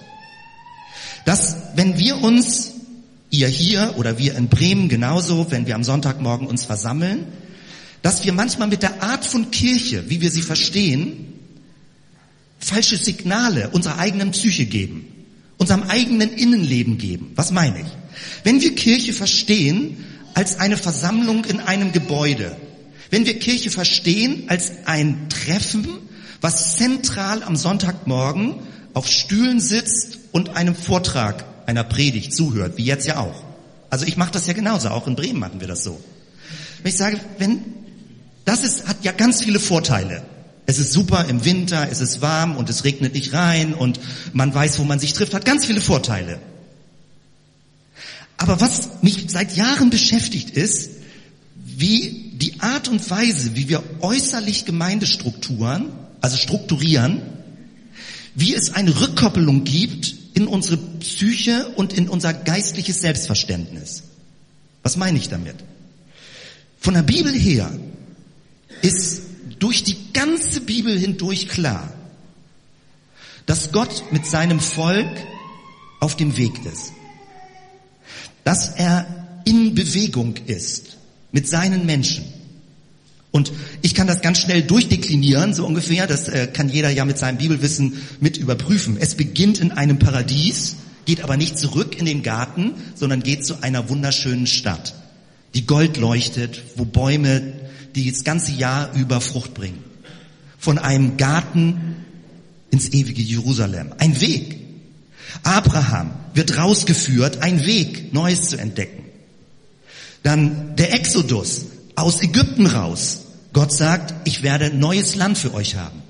Dass 1.26 1.58
wenn 1.76 1.98
wir 1.98 2.22
uns 2.22 2.75
ihr 3.36 3.48
hier 3.48 3.96
oder 3.98 4.18
wir 4.18 4.36
in 4.36 4.50
Bremen 4.50 4.89
genauso, 4.89 5.51
wenn 5.51 5.68
wir 5.68 5.75
am 5.75 5.84
Sonntagmorgen 5.84 6.48
uns 6.48 6.65
versammeln, 6.65 7.25
dass 8.01 8.24
wir 8.25 8.34
manchmal 8.34 8.68
mit 8.68 8.84
der 8.84 9.01
Art 9.01 9.25
von 9.25 9.51
Kirche, 9.51 10.10
wie 10.10 10.22
wir 10.22 10.30
sie 10.30 10.42
verstehen, 10.42 11.34
falsche 12.60 12.98
Signale 12.98 13.70
unserer 13.70 13.98
eigenen 13.98 14.32
Psyche 14.32 14.65
geben, 14.65 15.08
unserem 15.58 15.84
eigenen 15.84 16.34
Innenleben 16.34 16.98
geben. 16.98 17.32
Was 17.36 17.51
meine 17.51 17.82
ich? 17.82 17.88
Wenn 18.44 18.62
wir 18.62 18.75
Kirche 18.75 19.13
verstehen 19.13 20.04
als 20.34 20.60
eine 20.60 20.77
Versammlung 20.77 21.46
in 21.46 21.60
einem 21.60 21.92
Gebäude, 21.92 22.56
wenn 23.10 23.25
wir 23.25 23.39
Kirche 23.39 23.70
verstehen 23.70 24.44
als 24.48 24.72
ein 24.86 25.30
Treffen, 25.30 25.88
was 26.42 26.75
zentral 26.75 27.44
am 27.44 27.56
Sonntagmorgen 27.56 28.56
auf 28.94 29.08
Stühlen 29.08 29.60
sitzt 29.60 30.20
und 30.32 30.50
einem 30.56 30.75
Vortrag 30.75 31.44
einer 31.66 31.84
Predigt 31.84 32.34
zuhört, 32.34 32.78
wie 32.78 32.86
jetzt 32.86 33.08
ja 33.08 33.20
auch. 33.20 33.44
Also 33.90 34.06
ich 34.06 34.18
mache 34.18 34.32
das 34.32 34.48
ja 34.48 34.54
genauso, 34.54 34.90
auch 34.90 35.08
in 35.08 35.16
Bremen 35.16 35.40
machen 35.40 35.60
wir 35.60 35.68
das 35.68 35.84
so. 35.84 36.00
Wenn 36.82 36.90
ich 36.90 36.98
sage, 36.98 37.20
wenn 37.38 37.62
das 38.46 38.64
ist, 38.64 38.88
hat 38.88 38.98
ja 39.04 39.12
ganz 39.12 39.44
viele 39.44 39.60
Vorteile. 39.60 40.24
Es 40.68 40.80
ist 40.80 40.92
super 40.92 41.26
im 41.26 41.46
Winter, 41.46 41.88
es 41.92 42.02
ist 42.02 42.22
warm 42.22 42.58
und 42.58 42.70
es 42.70 42.84
regnet 42.84 43.14
nicht 43.14 43.34
rein 43.34 43.74
und 43.74 44.00
man 44.34 44.54
weiß, 44.54 44.80
wo 44.80 44.84
man 44.84 45.00
sich 45.00 45.14
trifft, 45.14 45.34
hat 45.34 45.46
ganz 45.46 45.66
viele 45.66 45.82
Vorteile. 45.82 46.40
Aber 48.38 48.60
was 48.60 49.02
mich 49.02 49.26
seit 49.30 49.56
Jahren 49.56 49.90
beschäftigt 49.90 50.52
ist, 50.52 50.90
wie 51.56 52.32
die 52.34 52.60
Art 52.60 52.88
und 52.88 53.10
Weise, 53.10 53.56
wie 53.56 53.70
wir 53.70 53.84
äußerlich 54.02 54.66
Gemeindestrukturen, 54.66 55.92
also 56.22 56.38
strukturieren, 56.38 57.22
wie 58.36 58.54
es 58.54 58.74
eine 58.74 59.00
Rückkoppelung 59.00 59.63
gibt 59.63 60.13
in 60.34 60.48
unsere 60.48 60.77
Psyche 60.77 61.70
und 61.75 61.94
in 61.94 62.10
unser 62.10 62.34
geistliches 62.34 63.00
Selbstverständnis. 63.00 64.04
Was 64.84 64.98
meine 64.98 65.18
ich 65.18 65.30
damit? 65.30 65.56
Von 66.80 66.94
der 66.94 67.01
Bibel 67.01 67.34
her 67.34 67.72
ist 68.82 69.22
durch 69.60 69.84
die 69.84 70.12
ganze 70.13 70.62
Bibel 70.62 71.00
hindurch 71.00 71.48
klar, 71.48 71.92
dass 73.46 73.72
Gott 73.72 74.04
mit 74.12 74.25
seinem 74.25 74.60
Volk 74.60 75.10
auf 76.00 76.15
dem 76.15 76.36
Weg 76.38 76.54
ist. 76.65 76.92
Dass 78.44 78.75
er 78.75 79.42
in 79.46 79.74
Bewegung 79.74 80.36
ist 80.46 80.98
mit 81.32 81.48
seinen 81.48 81.86
Menschen. 81.86 82.25
Und 83.36 83.51
ich 83.82 83.94
kann 83.94 84.08
das 84.08 84.22
ganz 84.22 84.38
schnell 84.38 84.62
durchdeklinieren, 84.62 85.54
so 85.54 85.65
ungefähr, 85.65 86.08
das 86.08 86.30
äh, 86.30 86.48
kann 86.48 86.70
jeder 86.70 86.89
ja 86.89 87.04
mit 87.04 87.18
seinem 87.18 87.38
Bibelwissen 87.38 88.01
mit 88.22 88.38
überprüfen. 88.38 88.96
Es 88.98 89.15
beginnt 89.15 89.60
in 89.60 89.74
einem 89.74 90.00
Paradies, 90.00 90.77
geht 91.04 91.22
aber 91.22 91.36
nicht 91.36 91.60
zurück 91.60 92.00
in 92.00 92.06
den 92.06 92.24
Garten, 92.24 92.75
sondern 92.96 93.24
geht 93.24 93.46
zu 93.46 93.62
einer 93.62 93.89
wunderschönen 93.89 94.48
Stadt, 94.48 94.94
die 95.54 95.65
Gold 95.65 95.98
leuchtet, 95.98 96.63
wo 96.77 96.86
Bäume 96.86 97.42
die 97.94 98.10
das 98.10 98.24
ganze 98.24 98.54
Jahr 98.54 98.94
über 98.94 99.20
Frucht 99.20 99.54
bringen. 99.54 99.84
Von 100.58 100.77
einem 100.77 101.18
Garten 101.18 102.06
ins 102.72 102.94
ewige 102.94 103.22
Jerusalem. 103.22 103.96
Ein 103.98 104.22
Weg. 104.22 104.62
Abraham 105.44 106.12
wird 106.34 106.58
rausgeführt, 106.58 107.42
ein 107.42 107.65
Weg, 107.65 108.13
Neues 108.13 108.48
zu 108.48 108.56
entdecken. 108.58 109.04
Dann 110.24 110.77
der 110.77 110.94
Exodus 110.94 111.65
aus 111.96 112.22
Ägypten 112.22 112.68
raus. 112.68 113.25
Gott 113.56 113.72
sagt, 113.72 114.14
ich 114.28 114.44
werde 114.44 114.70
neues 114.70 115.16
Land 115.16 115.38
für 115.38 115.54
euch 115.54 115.78
haben. 115.78 116.04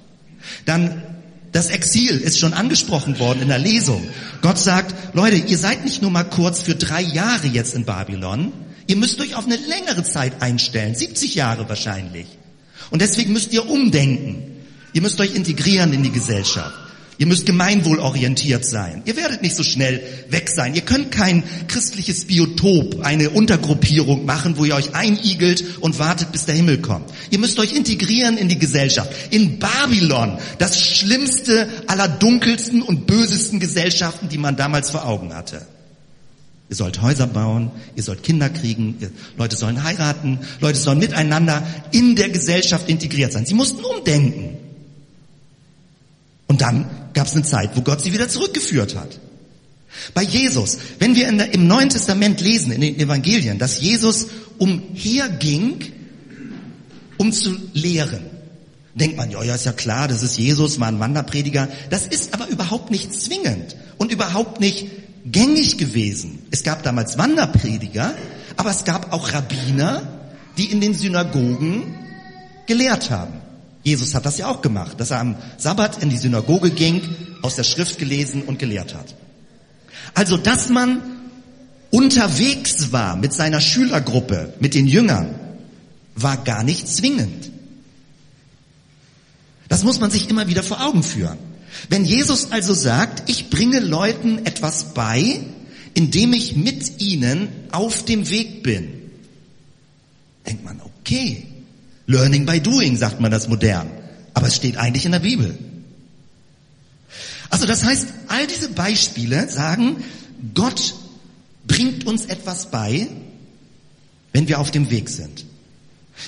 Dann 0.65 1.03
das 1.51 1.69
Exil 1.69 2.17
ist 2.17 2.39
schon 2.39 2.53
angesprochen 2.53 3.19
worden 3.19 3.43
in 3.43 3.49
der 3.49 3.59
Lesung. 3.59 4.03
Gott 4.41 4.57
sagt, 4.57 4.95
Leute, 5.13 5.35
ihr 5.35 5.57
seid 5.59 5.85
nicht 5.85 6.01
nur 6.01 6.09
mal 6.09 6.23
kurz 6.23 6.59
für 6.59 6.73
drei 6.73 7.01
Jahre 7.01 7.45
jetzt 7.45 7.75
in 7.75 7.85
Babylon. 7.85 8.51
Ihr 8.87 8.95
müsst 8.95 9.21
euch 9.21 9.35
auf 9.35 9.45
eine 9.45 9.57
längere 9.57 10.03
Zeit 10.03 10.41
einstellen. 10.41 10.95
70 10.95 11.35
Jahre 11.35 11.69
wahrscheinlich. 11.69 12.25
Und 12.89 13.03
deswegen 13.03 13.31
müsst 13.31 13.53
ihr 13.53 13.69
umdenken. 13.69 14.65
Ihr 14.93 15.03
müsst 15.03 15.21
euch 15.21 15.35
integrieren 15.35 15.93
in 15.93 16.01
die 16.01 16.11
Gesellschaft. 16.11 16.73
Ihr 17.17 17.27
müsst 17.27 17.45
gemeinwohlorientiert 17.45 18.65
sein. 18.65 19.01
Ihr 19.05 19.15
werdet 19.15 19.41
nicht 19.41 19.55
so 19.55 19.63
schnell 19.63 20.01
weg 20.29 20.49
sein. 20.49 20.75
Ihr 20.75 20.81
könnt 20.81 21.11
kein 21.11 21.43
christliches 21.67 22.25
Biotop, 22.25 23.05
eine 23.05 23.29
Untergruppierung 23.29 24.25
machen, 24.25 24.57
wo 24.57 24.65
ihr 24.65 24.75
euch 24.75 24.95
einigelt 24.95 25.63
und 25.79 25.97
wartet, 25.97 26.33
bis 26.33 26.45
der 26.45 26.55
Himmel 26.55 26.79
kommt. 26.79 27.09
Ihr 27.29 27.39
müsst 27.39 27.57
euch 27.59 27.73
integrieren 27.73 28.37
in 28.37 28.49
die 28.49 28.59
Gesellschaft. 28.59 29.11
In 29.31 29.59
Babylon, 29.59 30.37
das 30.57 30.81
schlimmste 30.81 31.69
aller 31.87 32.09
dunkelsten 32.09 32.81
und 32.81 33.07
bösesten 33.07 33.61
Gesellschaften, 33.61 34.27
die 34.27 34.37
man 34.37 34.57
damals 34.57 34.89
vor 34.89 35.07
Augen 35.07 35.33
hatte. 35.33 35.65
Ihr 36.69 36.75
sollt 36.75 37.01
Häuser 37.01 37.27
bauen, 37.27 37.71
ihr 37.95 38.03
sollt 38.03 38.23
Kinder 38.23 38.49
kriegen, 38.49 38.97
Leute 39.37 39.55
sollen 39.55 39.83
heiraten, 39.83 40.39
Leute 40.59 40.79
sollen 40.79 40.97
miteinander 40.97 41.65
in 41.91 42.15
der 42.15 42.29
Gesellschaft 42.29 42.89
integriert 42.89 43.31
sein. 43.31 43.45
Sie 43.45 43.53
mussten 43.53 43.85
umdenken. 43.85 44.57
Und 46.47 46.61
dann 46.61 46.89
gab 47.15 47.25
es 47.25 47.33
eine 47.33 47.43
Zeit, 47.43 47.75
wo 47.75 47.81
Gott 47.81 48.01
sie 48.01 48.13
wieder 48.13 48.29
zurückgeführt 48.29 48.95
hat. 48.95 49.19
Bei 50.13 50.21
Jesus, 50.21 50.77
wenn 50.99 51.15
wir 51.15 51.31
der, 51.31 51.53
im 51.53 51.67
Neuen 51.67 51.89
Testament 51.89 52.41
lesen, 52.41 52.71
in 52.71 52.81
den 52.81 52.99
Evangelien, 52.99 53.57
dass 53.57 53.81
Jesus 53.81 54.27
umherging, 54.59 55.91
um 57.17 57.31
zu 57.31 57.55
lehren, 57.73 58.25
denkt 58.93 59.17
man, 59.17 59.31
ja, 59.31 59.41
ja, 59.43 59.55
ist 59.55 59.65
ja 59.65 59.71
klar, 59.71 60.07
das 60.07 60.21
ist 60.21 60.37
Jesus, 60.37 60.77
mal 60.77 60.89
ein 60.89 60.99
Wanderprediger. 60.99 61.69
Das 61.89 62.05
ist 62.05 62.33
aber 62.33 62.47
überhaupt 62.47 62.91
nicht 62.91 63.13
zwingend 63.13 63.75
und 63.97 64.11
überhaupt 64.11 64.59
nicht 64.59 64.87
gängig 65.25 65.77
gewesen. 65.77 66.39
Es 66.51 66.63
gab 66.63 66.83
damals 66.83 67.17
Wanderprediger, 67.17 68.13
aber 68.57 68.71
es 68.71 68.83
gab 68.83 69.11
auch 69.11 69.33
Rabbiner, 69.33 70.03
die 70.57 70.71
in 70.71 70.81
den 70.81 70.93
Synagogen 70.93 71.95
gelehrt 72.67 73.09
haben. 73.09 73.44
Jesus 73.85 74.15
hat 74.15 74.25
das 74.25 74.39
ja 74.39 74.47
auch 74.47 74.63
gemacht, 74.63 74.99
dass 74.99 75.11
er 75.11 75.19
am 75.19 75.35
Sabbat 75.57 76.01
in 76.01 76.09
die 76.09 76.17
Synagoge 76.17 76.71
ging, 76.71 77.03
aus 77.43 77.55
der 77.55 77.63
Schrift 77.63 77.99
gelesen 77.99 78.41
und 78.41 78.57
gelehrt 78.57 78.95
hat. 78.95 79.13
Also, 80.15 80.37
dass 80.37 80.69
man 80.69 81.03
unterwegs 81.91 82.91
war 82.91 83.15
mit 83.15 83.31
seiner 83.31 83.61
Schülergruppe, 83.61 84.55
mit 84.59 84.73
den 84.73 84.87
Jüngern, 84.87 85.35
war 86.15 86.37
gar 86.37 86.63
nicht 86.63 86.87
zwingend. 86.87 87.51
Das 89.67 89.83
muss 89.83 89.99
man 89.99 90.09
sich 90.09 90.31
immer 90.31 90.47
wieder 90.47 90.63
vor 90.63 90.83
Augen 90.83 91.03
führen. 91.03 91.37
Wenn 91.87 92.05
Jesus 92.05 92.51
also 92.51 92.73
sagt, 92.73 93.29
ich 93.29 93.51
bringe 93.51 93.81
Leuten 93.81 94.47
etwas 94.47 94.95
bei, 94.95 95.41
indem 95.93 96.33
ich 96.33 96.55
mit 96.55 97.01
ihnen 97.01 97.49
auf 97.71 98.03
dem 98.03 98.31
Weg 98.31 98.63
bin, 98.63 99.11
denkt 100.47 100.65
man, 100.65 100.81
okay, 100.81 101.45
Learning 102.07 102.45
by 102.45 102.59
doing, 102.59 102.97
sagt 102.97 103.19
man 103.19 103.31
das 103.31 103.47
modern. 103.47 103.89
Aber 104.33 104.47
es 104.47 104.55
steht 104.55 104.77
eigentlich 104.77 105.05
in 105.05 105.11
der 105.11 105.19
Bibel. 105.19 105.57
Also 107.49 107.65
das 107.65 107.83
heißt, 107.83 108.07
all 108.27 108.47
diese 108.47 108.69
Beispiele 108.69 109.49
sagen, 109.49 110.03
Gott 110.53 110.93
bringt 111.65 112.05
uns 112.05 112.25
etwas 112.25 112.69
bei, 112.69 113.07
wenn 114.33 114.47
wir 114.47 114.59
auf 114.59 114.71
dem 114.71 114.89
Weg 114.91 115.09
sind. 115.09 115.45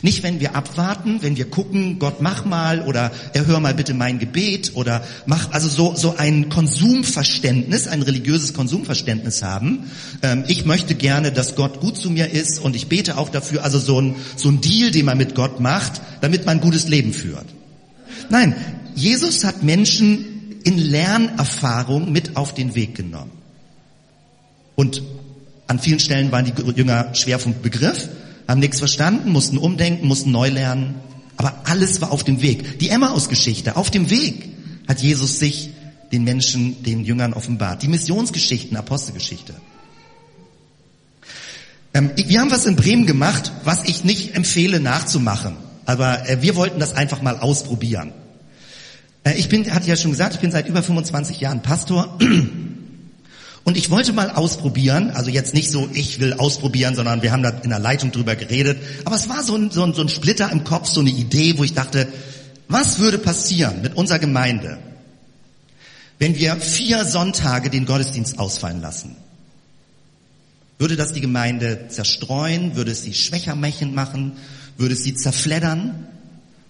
Nicht, 0.01 0.21
wenn 0.21 0.39
wir 0.39 0.55
abwarten, 0.55 1.21
wenn 1.21 1.37
wir 1.37 1.49
gucken, 1.49 1.97
Gott 1.97 2.21
mach 2.21 2.45
mal 2.45 2.81
oder 2.81 3.11
erhör 3.33 3.59
mal 3.59 3.73
bitte 3.73 3.93
mein 3.93 4.19
Gebet 4.19 4.73
oder 4.75 5.03
mach, 5.25 5.51
also 5.51 5.67
so, 5.67 5.95
so 5.95 6.15
ein 6.17 6.49
Konsumverständnis, 6.49 7.87
ein 7.87 8.01
religiöses 8.01 8.53
Konsumverständnis 8.53 9.41
haben. 9.43 9.89
Ähm, 10.21 10.43
ich 10.47 10.65
möchte 10.65 10.93
gerne, 10.93 11.31
dass 11.31 11.55
Gott 11.55 11.79
gut 11.79 11.97
zu 11.97 12.11
mir 12.11 12.31
ist 12.31 12.59
und 12.59 12.75
ich 12.75 12.87
bete 12.87 13.17
auch 13.17 13.29
dafür, 13.29 13.63
also 13.63 13.79
so 13.79 13.99
ein, 13.99 14.15
so 14.35 14.49
ein 14.49 14.61
Deal, 14.61 14.91
den 14.91 15.05
man 15.05 15.17
mit 15.17 15.35
Gott 15.35 15.59
macht, 15.59 16.01
damit 16.21 16.45
man 16.45 16.57
ein 16.57 16.61
gutes 16.61 16.87
Leben 16.87 17.13
führt. 17.13 17.45
Nein, 18.29 18.55
Jesus 18.93 19.45
hat 19.45 19.63
Menschen 19.63 20.59
in 20.63 20.77
Lernerfahrung 20.77 22.11
mit 22.11 22.35
auf 22.35 22.53
den 22.53 22.75
Weg 22.75 22.93
genommen. 22.93 23.31
Und 24.75 25.01
an 25.65 25.79
vielen 25.79 25.99
Stellen 25.99 26.31
waren 26.31 26.45
die 26.45 26.53
Jünger 26.73 27.15
schwer 27.15 27.39
vom 27.39 27.61
Begriff, 27.61 28.09
haben 28.47 28.59
nichts 28.59 28.79
verstanden, 28.79 29.31
mussten 29.31 29.57
umdenken, 29.57 30.07
mussten 30.07 30.31
neu 30.31 30.49
lernen. 30.49 30.95
Aber 31.35 31.61
alles 31.65 32.01
war 32.01 32.11
auf 32.11 32.23
dem 32.23 32.41
Weg. 32.41 32.79
Die 32.79 32.89
Emmaus-Geschichte, 32.89 33.75
auf 33.75 33.91
dem 33.91 34.09
Weg 34.09 34.49
hat 34.87 35.01
Jesus 35.01 35.39
sich 35.39 35.71
den 36.11 36.23
Menschen, 36.23 36.83
den 36.83 37.03
Jüngern 37.03 37.33
offenbart. 37.33 37.83
Die 37.83 37.87
Missionsgeschichten, 37.87 38.77
Apostelgeschichte. 38.77 39.53
Ähm, 41.93 42.11
wir 42.15 42.39
haben 42.39 42.51
was 42.51 42.65
in 42.65 42.75
Bremen 42.75 43.05
gemacht, 43.05 43.51
was 43.63 43.83
ich 43.83 44.03
nicht 44.03 44.35
empfehle 44.35 44.79
nachzumachen. 44.79 45.57
Aber 45.85 46.27
äh, 46.29 46.41
wir 46.41 46.55
wollten 46.55 46.79
das 46.79 46.93
einfach 46.93 47.21
mal 47.21 47.37
ausprobieren. 47.39 48.13
Äh, 49.23 49.33
ich 49.35 49.49
bin, 49.49 49.73
hatte 49.73 49.87
ja 49.87 49.95
schon 49.95 50.11
gesagt, 50.11 50.35
ich 50.35 50.39
bin 50.39 50.51
seit 50.51 50.67
über 50.67 50.81
25 50.81 51.39
Jahren 51.39 51.61
Pastor. 51.61 52.17
Und 53.67 53.75
ich 53.75 53.89
wollte 53.89 54.13
mal 54.13 54.29
ausprobieren, 54.29 55.11
also 55.11 55.29
jetzt 55.29 55.53
nicht 55.53 55.69
so, 55.69 55.89
ich 55.91 56.21
will 56.21 56.31
ausprobieren, 56.31 56.95
sondern 56.95 57.21
wir 57.21 57.33
haben 57.33 57.43
da 57.43 57.49
in 57.49 57.69
der 57.69 57.79
Leitung 57.79 58.13
drüber 58.13 58.37
geredet. 58.37 58.77
Aber 59.03 59.17
es 59.17 59.27
war 59.27 59.43
so 59.43 59.57
ein, 59.57 59.71
so 59.71 59.83
ein, 59.83 59.93
so 59.93 60.01
ein 60.03 60.07
Splitter 60.07 60.49
im 60.53 60.63
Kopf, 60.63 60.87
so 60.87 61.01
eine 61.01 61.09
Idee, 61.09 61.57
wo 61.57 61.65
ich 61.65 61.73
dachte, 61.73 62.07
was 62.69 62.99
würde 62.99 63.17
passieren 63.17 63.81
mit 63.81 63.97
unserer 63.97 64.19
Gemeinde, 64.19 64.77
wenn 66.17 66.37
wir 66.37 66.55
vier 66.55 67.03
Sonntage 67.03 67.69
den 67.69 67.85
Gottesdienst 67.85 68.39
ausfallen 68.39 68.79
lassen? 68.79 69.17
Würde 70.79 70.95
das 70.95 71.11
die 71.11 71.19
Gemeinde 71.19 71.89
zerstreuen? 71.89 72.77
Würde 72.77 72.91
es 72.91 73.03
sie 73.03 73.13
schwächer 73.13 73.55
machen? 73.55 74.37
Würde 74.77 74.93
es 74.93 75.03
sie 75.03 75.13
zerfleddern? 75.13 76.07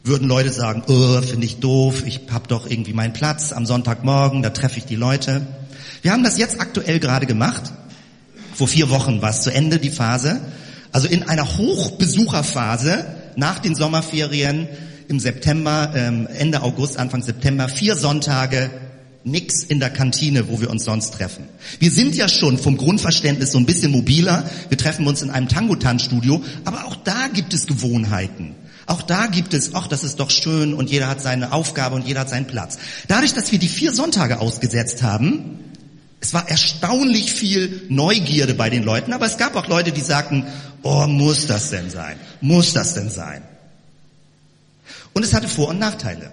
Würden 0.04 0.28
Leute 0.28 0.52
sagen, 0.52 0.82
oh, 0.88 1.22
finde 1.22 1.46
ich 1.46 1.60
doof, 1.60 2.02
ich 2.08 2.22
hab 2.32 2.48
doch 2.48 2.68
irgendwie 2.68 2.94
meinen 2.94 3.14
Platz 3.14 3.52
am 3.52 3.68
Sonntagmorgen, 3.68 4.42
da 4.42 4.50
treffe 4.50 4.80
ich 4.80 4.86
die 4.86 4.96
Leute. 4.96 5.46
Wir 6.08 6.14
haben 6.14 6.24
das 6.24 6.38
jetzt 6.38 6.62
aktuell 6.62 7.02
gerade 7.02 7.26
gemacht. 7.26 7.64
Vor 8.54 8.70
vier 8.70 8.90
Wochen 8.90 9.22
war 9.22 9.32
es 9.32 9.42
zu 9.42 9.52
Ende, 9.52 9.78
die 9.78 9.90
Phase. 9.90 10.40
Also 10.94 11.10
in 11.10 11.24
einer 11.24 11.58
Hochbesucherphase 11.58 13.06
nach 13.36 13.60
den 13.60 13.76
Sommerferien 13.76 14.70
im 15.10 15.20
September, 15.20 15.92
ähm, 15.94 16.26
Ende 16.28 16.62
August, 16.62 16.98
Anfang 16.98 17.24
September, 17.24 17.68
vier 17.68 17.98
Sonntage 17.98 18.70
nix 19.26 19.66
in 19.66 19.82
der 19.82 19.90
Kantine, 19.90 20.48
wo 20.48 20.62
wir 20.62 20.70
uns 20.70 20.86
sonst 20.86 21.12
treffen. 21.12 21.44
Wir 21.80 21.92
sind 21.92 22.16
ja 22.16 22.30
schon 22.30 22.58
vom 22.58 22.78
Grundverständnis 22.78 23.52
so 23.52 23.58
ein 23.58 23.66
bisschen 23.66 23.92
mobiler. 23.92 24.50
Wir 24.70 24.78
treffen 24.78 25.08
uns 25.08 25.22
in 25.22 25.30
einem 25.30 25.50
Tango-Tanzstudio, 25.50 26.42
aber 26.64 26.86
auch 26.86 26.96
da 26.96 27.28
gibt 27.28 27.54
es 27.54 27.68
Gewohnheiten. 27.68 28.56
Auch 28.86 29.02
da 29.02 29.28
gibt 29.28 29.54
es, 29.54 29.76
ach, 29.76 29.88
das 29.88 30.06
ist 30.06 30.22
doch 30.22 30.30
schön 30.30 30.74
und 30.74 30.90
jeder 30.90 31.10
hat 31.10 31.20
seine 31.20 31.52
Aufgabe 31.52 31.96
und 31.96 32.08
jeder 32.08 32.22
hat 32.22 32.30
seinen 32.30 32.48
Platz. 32.48 32.78
Dadurch, 33.10 33.34
dass 33.34 33.52
wir 33.52 33.60
die 33.60 33.68
vier 33.68 33.92
Sonntage 33.92 34.40
ausgesetzt 34.40 35.04
haben, 35.04 35.67
es 36.20 36.34
war 36.34 36.50
erstaunlich 36.50 37.32
viel 37.32 37.84
Neugierde 37.90 38.54
bei 38.54 38.70
den 38.70 38.84
Leuten, 38.84 39.14
aber 39.14 39.26
es 39.26 39.38
gab 39.38 39.56
auch 39.56 39.68
Leute, 39.68 39.92
die 39.92 40.02
sagten, 40.02 40.46
oh, 40.82 41.06
muss 41.08 41.48
das 41.48 41.70
denn 41.70 41.90
sein? 41.90 42.18
Muss 42.42 42.74
das 42.74 42.96
denn 42.96 43.10
sein? 43.10 43.44
Und 45.14 45.24
es 45.24 45.34
hatte 45.34 45.48
Vor- 45.48 45.70
und 45.70 45.80
Nachteile. 45.80 46.32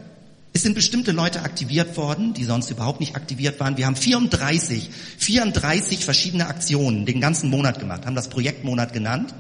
Es 0.53 0.63
sind 0.63 0.75
bestimmte 0.75 1.11
Leute 1.11 1.43
aktiviert 1.43 1.97
worden, 1.97 2.33
die 2.33 2.45
sonst 2.45 2.71
überhaupt 2.71 3.01
nicht 3.01 3.17
aktiviert 3.17 3.59
waren. 3.59 3.77
Wir 3.77 3.87
haben 3.87 3.97
34, 3.97 4.89
34 5.19 6.05
verschiedene 6.05 6.47
Aktionen 6.47 7.07
den 7.07 7.21
ganzen 7.21 7.51
Monat 7.51 7.81
gemacht, 7.81 8.07
haben 8.07 8.15
das 8.15 8.29
Projektmonat 8.29 8.93
genannt. 8.93 9.35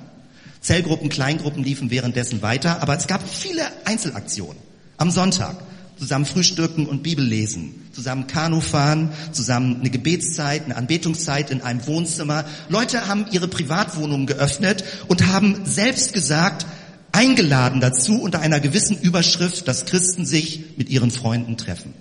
Zellgruppen, 0.60 1.10
Kleingruppen 1.10 1.62
liefen 1.62 1.90
währenddessen 1.90 2.42
weiter, 2.42 2.82
aber 2.82 2.96
es 2.96 3.06
gab 3.06 3.22
viele 3.28 3.62
Einzelaktionen. 3.84 4.60
Am 4.96 5.10
Sonntag 5.10 5.56
zusammen 5.98 6.24
frühstücken 6.24 6.86
und 6.86 7.02
Bibel 7.02 7.24
lesen, 7.24 7.88
zusammen 7.92 8.26
Kanu 8.26 8.60
fahren, 8.60 9.10
zusammen 9.32 9.80
eine 9.80 9.90
Gebetszeit, 9.90 10.64
eine 10.64 10.76
Anbetungszeit 10.76 11.50
in 11.50 11.62
einem 11.62 11.86
Wohnzimmer. 11.86 12.44
Leute 12.68 13.06
haben 13.06 13.26
ihre 13.30 13.48
Privatwohnungen 13.48 14.26
geöffnet 14.26 14.84
und 15.08 15.26
haben 15.26 15.64
selbst 15.64 16.12
gesagt, 16.12 16.66
eingeladen 17.12 17.80
dazu 17.80 18.20
unter 18.20 18.40
einer 18.40 18.60
gewissen 18.60 18.98
Überschrift, 19.00 19.68
dass 19.68 19.86
Christen 19.86 20.26
sich 20.26 20.76
mit 20.76 20.88
ihren 20.88 21.10
Freunden 21.10 21.56
treffen. 21.56 21.94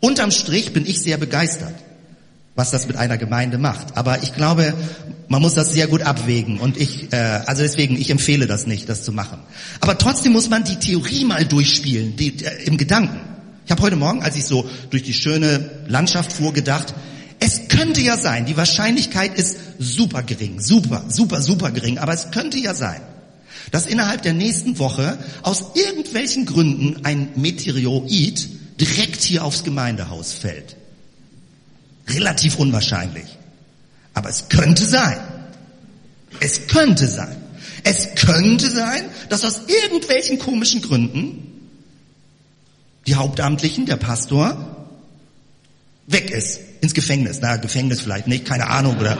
Unterm 0.00 0.30
Strich 0.30 0.72
bin 0.72 0.86
ich 0.86 1.00
sehr 1.00 1.16
begeistert, 1.16 1.74
was 2.54 2.70
das 2.70 2.86
mit 2.86 2.96
einer 2.96 3.18
Gemeinde 3.18 3.58
macht. 3.58 3.96
Aber 3.96 4.22
ich 4.22 4.34
glaube, 4.34 4.72
man 5.28 5.42
muss 5.42 5.54
das 5.54 5.72
sehr 5.72 5.86
gut 5.88 6.02
abwägen 6.02 6.58
und 6.58 6.76
ich, 6.76 7.12
äh, 7.12 7.16
also 7.16 7.62
deswegen, 7.62 7.96
ich 7.96 8.10
empfehle 8.10 8.46
das 8.46 8.66
nicht, 8.66 8.88
das 8.88 9.02
zu 9.02 9.12
machen. 9.12 9.38
Aber 9.80 9.98
trotzdem 9.98 10.32
muss 10.32 10.48
man 10.48 10.64
die 10.64 10.76
Theorie 10.76 11.24
mal 11.24 11.44
durchspielen, 11.44 12.16
die, 12.16 12.44
äh, 12.44 12.64
im 12.64 12.76
Gedanken. 12.76 13.20
Ich 13.64 13.72
habe 13.72 13.82
heute 13.82 13.96
Morgen, 13.96 14.22
als 14.22 14.36
ich 14.36 14.44
so 14.44 14.68
durch 14.90 15.02
die 15.02 15.14
schöne 15.14 15.70
Landschaft 15.88 16.32
fuhr, 16.32 16.52
gedacht, 16.52 16.94
es 17.40 17.68
könnte 17.68 18.00
ja 18.00 18.16
sein, 18.16 18.46
die 18.46 18.56
Wahrscheinlichkeit 18.56 19.36
ist 19.36 19.58
super 19.78 20.22
gering, 20.22 20.60
super, 20.60 21.04
super, 21.08 21.42
super 21.42 21.70
gering, 21.70 21.98
aber 21.98 22.14
es 22.14 22.30
könnte 22.30 22.58
ja 22.58 22.74
sein, 22.74 23.00
dass 23.72 23.86
innerhalb 23.86 24.22
der 24.22 24.32
nächsten 24.32 24.78
Woche 24.78 25.18
aus 25.42 25.72
irgendwelchen 25.74 26.46
Gründen 26.46 27.04
ein 27.04 27.30
Meteoroid 27.34 28.48
direkt 28.80 29.22
hier 29.22 29.44
aufs 29.44 29.64
Gemeindehaus 29.64 30.32
fällt. 30.32 30.76
Relativ 32.08 32.58
unwahrscheinlich. 32.58 33.35
Aber 34.16 34.30
es 34.30 34.48
könnte 34.48 34.84
sein. 34.84 35.18
Es 36.40 36.66
könnte 36.68 37.06
sein. 37.06 37.36
Es 37.84 38.14
könnte 38.14 38.68
sein, 38.68 39.04
dass 39.28 39.44
aus 39.44 39.60
irgendwelchen 39.68 40.38
komischen 40.38 40.80
Gründen 40.80 41.70
die 43.06 43.14
Hauptamtlichen, 43.14 43.84
der 43.84 43.96
Pastor, 43.96 44.88
weg 46.06 46.30
ist. 46.30 46.60
Ins 46.80 46.94
Gefängnis. 46.94 47.40
Na, 47.42 47.56
Gefängnis 47.56 48.00
vielleicht 48.00 48.26
nicht, 48.26 48.46
keine 48.46 48.68
Ahnung, 48.68 48.96
oder 48.98 49.18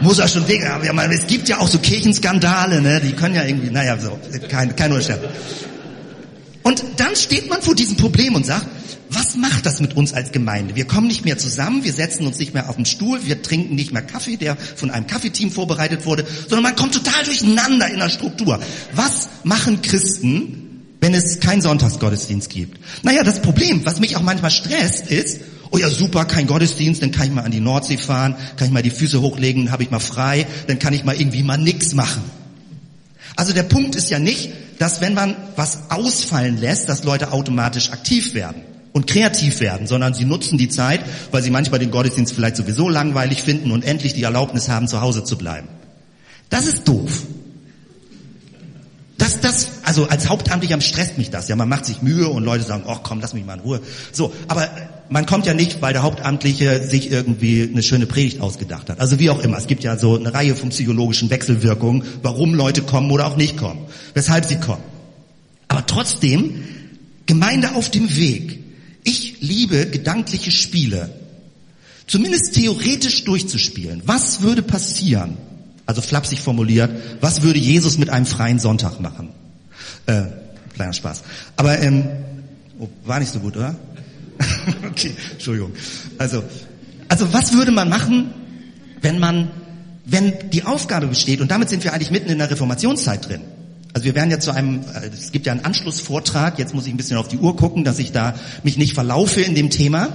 muss 0.00 0.18
er 0.18 0.28
schon 0.28 0.46
weg. 0.48 0.68
Aber 0.68 1.10
es 1.10 1.26
gibt 1.26 1.48
ja 1.48 1.58
auch 1.58 1.68
so 1.68 1.78
Kirchenskandale, 1.78 2.82
ne? 2.82 3.00
Die 3.00 3.12
können 3.12 3.34
ja 3.34 3.44
irgendwie, 3.44 3.70
naja, 3.70 3.98
so, 3.98 4.20
kein, 4.50 4.76
kein 4.76 4.92
Unterschied. 4.92 5.18
Und 6.64 6.82
dann 6.96 7.14
steht 7.14 7.48
man 7.50 7.62
vor 7.62 7.74
diesem 7.74 7.96
Problem 7.96 8.34
und 8.34 8.44
sagt, 8.44 8.66
was 9.10 9.36
macht 9.36 9.66
das 9.66 9.80
mit 9.80 9.96
uns 9.96 10.14
als 10.14 10.32
Gemeinde? 10.32 10.74
Wir 10.74 10.86
kommen 10.86 11.06
nicht 11.06 11.24
mehr 11.24 11.38
zusammen, 11.38 11.84
wir 11.84 11.92
setzen 11.92 12.26
uns 12.26 12.38
nicht 12.38 12.54
mehr 12.54 12.70
auf 12.70 12.76
den 12.76 12.86
Stuhl, 12.86 13.20
wir 13.26 13.42
trinken 13.42 13.74
nicht 13.74 13.92
mehr 13.92 14.02
Kaffee, 14.02 14.36
der 14.36 14.56
von 14.56 14.90
einem 14.90 15.06
Kaffeeteam 15.06 15.50
vorbereitet 15.50 16.06
wurde, 16.06 16.26
sondern 16.48 16.62
man 16.62 16.74
kommt 16.74 16.94
total 16.94 17.22
durcheinander 17.22 17.88
in 17.90 17.98
der 17.98 18.08
Struktur. 18.08 18.60
Was 18.94 19.28
machen 19.44 19.82
Christen, 19.82 20.82
wenn 21.00 21.12
es 21.12 21.38
keinen 21.38 21.60
Sonntagsgottesdienst 21.60 22.48
gibt? 22.48 22.80
Naja, 23.04 23.22
das 23.22 23.42
Problem, 23.42 23.84
was 23.84 24.00
mich 24.00 24.16
auch 24.16 24.22
manchmal 24.22 24.50
stresst, 24.50 25.08
ist, 25.08 25.40
oh 25.70 25.76
ja 25.76 25.90
super, 25.90 26.24
kein 26.24 26.46
Gottesdienst, 26.46 27.02
dann 27.02 27.10
kann 27.10 27.26
ich 27.26 27.32
mal 27.32 27.42
an 27.42 27.50
die 27.50 27.60
Nordsee 27.60 27.98
fahren, 27.98 28.36
kann 28.56 28.68
ich 28.68 28.72
mal 28.72 28.82
die 28.82 28.90
Füße 28.90 29.20
hochlegen, 29.20 29.70
habe 29.70 29.82
ich 29.82 29.90
mal 29.90 30.00
frei, 30.00 30.46
dann 30.66 30.78
kann 30.78 30.94
ich 30.94 31.04
mal 31.04 31.14
irgendwie 31.14 31.42
mal 31.42 31.58
nix 31.58 31.92
machen. 31.94 32.22
Also 33.36 33.52
der 33.52 33.64
Punkt 33.64 33.96
ist 33.96 34.08
ja 34.08 34.18
nicht, 34.18 34.50
dass 34.78 35.00
wenn 35.00 35.14
man 35.14 35.36
was 35.56 35.90
ausfallen 35.90 36.58
lässt, 36.60 36.88
dass 36.88 37.04
Leute 37.04 37.32
automatisch 37.32 37.90
aktiv 37.90 38.34
werden. 38.34 38.62
und 38.92 39.08
kreativ 39.08 39.58
werden, 39.58 39.88
sondern 39.88 40.14
sie 40.14 40.24
nutzen 40.24 40.56
die 40.56 40.68
Zeit, 40.68 41.00
weil 41.32 41.42
sie 41.42 41.50
manchmal 41.50 41.80
den 41.80 41.90
Gottesdienst 41.90 42.32
vielleicht 42.32 42.54
sowieso 42.54 42.88
langweilig 42.88 43.42
finden 43.42 43.72
und 43.72 43.84
endlich 43.84 44.14
die 44.14 44.22
Erlaubnis 44.22 44.68
haben, 44.68 44.86
zu 44.86 45.00
Hause 45.00 45.24
zu 45.24 45.36
bleiben. 45.36 45.66
Das 46.48 46.64
ist 46.64 46.86
doof. 46.86 47.24
Das, 49.18 49.40
das, 49.40 49.68
also 49.82 50.08
als 50.08 50.28
Hauptamtlicher 50.28 50.80
stresst 50.80 51.18
mich 51.18 51.30
das. 51.30 51.48
Ja, 51.48 51.56
man 51.56 51.68
macht 51.68 51.86
sich 51.86 52.02
Mühe 52.02 52.28
und 52.28 52.44
Leute 52.44 52.62
sagen, 52.62 52.84
ach 52.86 53.00
komm, 53.02 53.20
lass 53.20 53.34
mich 53.34 53.44
mal 53.44 53.54
in 53.54 53.60
Ruhe. 53.60 53.80
So, 54.12 54.32
aber 54.46 54.68
man 55.08 55.26
kommt 55.26 55.46
ja 55.46 55.54
nicht, 55.54 55.82
weil 55.82 55.92
der 55.92 56.02
Hauptamtliche 56.02 56.86
sich 56.86 57.10
irgendwie 57.10 57.62
eine 57.62 57.82
schöne 57.82 58.06
Predigt 58.06 58.40
ausgedacht 58.40 58.88
hat. 58.90 59.00
Also 59.00 59.18
wie 59.18 59.30
auch 59.30 59.40
immer. 59.40 59.58
Es 59.58 59.66
gibt 59.66 59.84
ja 59.84 59.98
so 59.98 60.16
eine 60.16 60.32
Reihe 60.32 60.54
von 60.56 60.70
psychologischen 60.70 61.30
Wechselwirkungen, 61.30 62.04
warum 62.22 62.54
Leute 62.54 62.82
kommen 62.82 63.10
oder 63.10 63.26
auch 63.26 63.36
nicht 63.36 63.56
kommen. 63.56 63.86
Weshalb 64.14 64.44
sie 64.46 64.56
kommen. 64.56 64.82
Aber 65.68 65.86
trotzdem, 65.86 66.64
Gemeinde 67.26 67.74
auf 67.74 67.90
dem 67.90 68.16
Weg. 68.16 68.60
Ich 69.02 69.36
liebe 69.40 69.86
gedankliche 69.86 70.50
Spiele. 70.50 71.10
Zumindest 72.06 72.54
theoretisch 72.54 73.24
durchzuspielen. 73.24 74.02
Was 74.04 74.42
würde 74.42 74.62
passieren, 74.62 75.36
also 75.86 76.00
flapsig 76.00 76.40
formuliert, 76.40 76.90
was 77.20 77.42
würde 77.42 77.58
Jesus 77.58 77.98
mit 77.98 78.10
einem 78.10 78.26
freien 78.26 78.58
Sonntag 78.58 79.00
machen? 79.00 79.30
Äh, 80.06 80.24
kleiner 80.74 80.92
Spaß. 80.92 81.22
Aber 81.56 81.78
ähm, 81.80 82.08
oh, 82.78 82.88
war 83.04 83.20
nicht 83.20 83.32
so 83.32 83.40
gut, 83.40 83.56
oder? 83.56 83.74
okay, 84.90 85.14
Entschuldigung. 85.32 85.72
Also, 86.18 86.42
also 87.08 87.32
was 87.32 87.52
würde 87.52 87.72
man 87.72 87.88
machen, 87.88 88.32
wenn 89.00 89.18
man, 89.18 89.50
wenn 90.04 90.32
die 90.50 90.64
Aufgabe 90.64 91.06
besteht, 91.06 91.40
und 91.40 91.50
damit 91.50 91.68
sind 91.68 91.84
wir 91.84 91.92
eigentlich 91.92 92.10
mitten 92.10 92.30
in 92.30 92.38
der 92.38 92.50
Reformationszeit 92.50 93.28
drin. 93.28 93.42
Also 93.92 94.06
wir 94.06 94.14
werden 94.16 94.30
ja 94.30 94.40
zu 94.40 94.50
einem, 94.50 94.80
äh, 94.80 95.08
es 95.12 95.30
gibt 95.30 95.46
ja 95.46 95.52
einen 95.52 95.64
Anschlussvortrag, 95.64 96.58
jetzt 96.58 96.74
muss 96.74 96.86
ich 96.86 96.92
ein 96.92 96.96
bisschen 96.96 97.16
auf 97.16 97.28
die 97.28 97.38
Uhr 97.38 97.56
gucken, 97.56 97.84
dass 97.84 97.98
ich 97.98 98.10
da 98.10 98.34
mich 98.64 98.76
nicht 98.76 98.94
verlaufe 98.94 99.40
in 99.40 99.54
dem 99.54 99.70
Thema. 99.70 100.08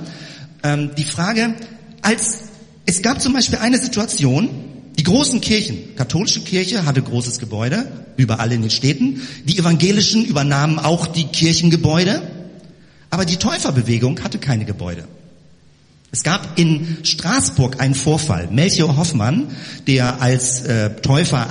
Ähm, 0.63 0.91
die 0.97 1.05
Frage, 1.05 1.53
als, 2.01 2.39
es 2.85 3.01
gab 3.01 3.21
zum 3.21 3.33
Beispiel 3.33 3.59
eine 3.59 3.77
Situation, 3.77 4.49
die 4.97 5.03
großen 5.03 5.39
Kirchen, 5.39 5.95
katholische 5.95 6.41
Kirche 6.41 6.85
hatte 6.85 7.01
großes 7.01 7.39
Gebäude, 7.39 7.89
überall 8.17 8.51
in 8.51 8.61
den 8.61 8.69
Städten. 8.69 9.21
Die 9.45 9.57
evangelischen 9.57 10.25
übernahmen 10.25 10.77
auch 10.77 11.07
die 11.07 11.27
Kirchengebäude, 11.27 12.21
aber 13.09 13.25
die 13.25 13.37
Täuferbewegung 13.37 14.23
hatte 14.23 14.39
keine 14.39 14.65
Gebäude. 14.65 15.05
Es 16.11 16.23
gab 16.23 16.57
in 16.57 16.97
Straßburg 17.03 17.79
einen 17.79 17.93
Vorfall. 17.93 18.47
Melchior 18.51 18.97
Hoffmann, 18.97 19.55
der 19.85 20.21
als 20.21 20.61
äh, 20.61 20.89
Täufer, 21.01 21.47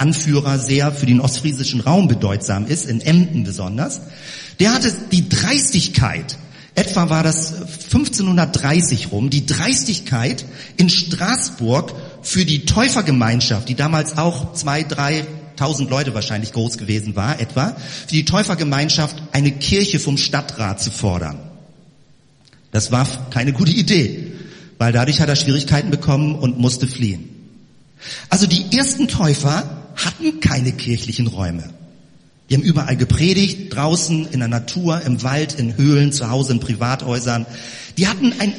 sehr 0.58 0.90
für 0.90 1.06
den 1.06 1.20
ostfriesischen 1.20 1.80
Raum 1.80 2.08
bedeutsam 2.08 2.66
ist, 2.66 2.86
in 2.86 3.00
Emden 3.00 3.44
besonders, 3.44 4.00
der 4.58 4.74
hatte 4.74 4.92
die 5.12 5.28
Dreistigkeit, 5.28 6.36
etwa 6.74 7.08
war 7.08 7.22
das 7.22 7.54
1530 7.54 9.12
rum, 9.12 9.30
die 9.30 9.46
Dreistigkeit 9.46 10.44
in 10.76 10.90
Straßburg 10.90 11.94
für 12.22 12.44
die 12.44 12.64
Täufergemeinschaft, 12.64 13.68
die 13.68 13.76
damals 13.76 14.18
auch 14.18 14.54
zwei, 14.54 14.82
drei 14.82 15.24
tausend 15.54 15.90
Leute 15.90 16.14
wahrscheinlich 16.14 16.52
groß 16.52 16.78
gewesen 16.78 17.14
war, 17.14 17.40
etwa, 17.40 17.76
für 18.06 18.14
die 18.14 18.24
Täufergemeinschaft 18.24 19.22
eine 19.30 19.52
Kirche 19.52 20.00
vom 20.00 20.16
Stadtrat 20.16 20.80
zu 20.80 20.90
fordern. 20.90 21.47
Das 22.70 22.92
war 22.92 23.06
keine 23.30 23.52
gute 23.52 23.72
Idee, 23.72 24.32
weil 24.78 24.92
dadurch 24.92 25.20
hat 25.20 25.28
er 25.28 25.36
Schwierigkeiten 25.36 25.90
bekommen 25.90 26.34
und 26.34 26.58
musste 26.58 26.86
fliehen. 26.86 27.28
Also 28.28 28.46
die 28.46 28.76
ersten 28.76 29.08
Täufer 29.08 29.88
hatten 29.96 30.40
keine 30.40 30.72
kirchlichen 30.72 31.26
Räume. 31.26 31.64
Die 32.48 32.54
haben 32.54 32.62
überall 32.62 32.96
gepredigt, 32.96 33.74
draußen, 33.74 34.28
in 34.30 34.38
der 34.38 34.48
Natur, 34.48 35.02
im 35.02 35.22
Wald, 35.22 35.54
in 35.58 35.76
Höhlen, 35.76 36.12
zu 36.12 36.30
Hause, 36.30 36.54
in 36.54 36.60
Privathäusern. 36.60 37.46
Die 37.98 38.08
hatten 38.08 38.32
ein, 38.38 38.54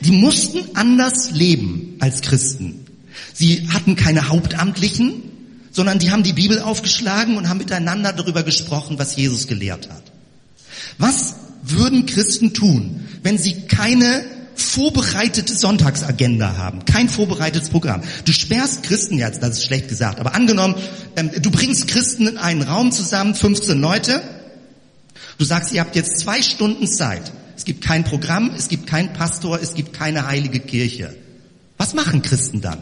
die 0.00 0.12
mussten 0.12 0.60
anders 0.74 1.30
leben 1.32 1.96
als 2.00 2.22
Christen. 2.22 2.86
Sie 3.32 3.68
hatten 3.70 3.96
keine 3.96 4.28
Hauptamtlichen, 4.28 5.22
sondern 5.70 5.98
die 5.98 6.10
haben 6.10 6.22
die 6.22 6.32
Bibel 6.32 6.60
aufgeschlagen 6.60 7.36
und 7.36 7.48
haben 7.48 7.58
miteinander 7.58 8.12
darüber 8.12 8.44
gesprochen, 8.44 8.98
was 8.98 9.16
Jesus 9.16 9.46
gelehrt 9.46 9.90
hat. 9.90 10.04
Was 10.98 11.34
würden 11.62 12.06
Christen 12.06 12.54
tun, 12.54 13.03
wenn 13.24 13.38
sie 13.38 13.62
keine 13.62 14.24
vorbereitete 14.54 15.52
Sonntagsagenda 15.52 16.56
haben, 16.56 16.84
kein 16.84 17.08
vorbereitetes 17.08 17.70
Programm. 17.70 18.02
Du 18.24 18.32
sperrst 18.32 18.84
Christen 18.84 19.18
jetzt, 19.18 19.42
das 19.42 19.58
ist 19.58 19.64
schlecht 19.64 19.88
gesagt, 19.88 20.20
aber 20.20 20.34
angenommen, 20.34 20.76
ähm, 21.16 21.30
du 21.40 21.50
bringst 21.50 21.88
Christen 21.88 22.28
in 22.28 22.38
einen 22.38 22.62
Raum 22.62 22.92
zusammen, 22.92 23.34
15 23.34 23.80
Leute, 23.80 24.22
du 25.38 25.44
sagst, 25.44 25.72
ihr 25.72 25.80
habt 25.80 25.96
jetzt 25.96 26.18
zwei 26.18 26.40
Stunden 26.42 26.86
Zeit. 26.86 27.32
Es 27.56 27.64
gibt 27.64 27.82
kein 27.82 28.04
Programm, 28.04 28.52
es 28.56 28.68
gibt 28.68 28.86
keinen 28.86 29.12
Pastor, 29.12 29.60
es 29.60 29.74
gibt 29.74 29.92
keine 29.92 30.26
heilige 30.26 30.60
Kirche. 30.60 31.14
Was 31.78 31.94
machen 31.94 32.22
Christen 32.22 32.60
dann? 32.60 32.78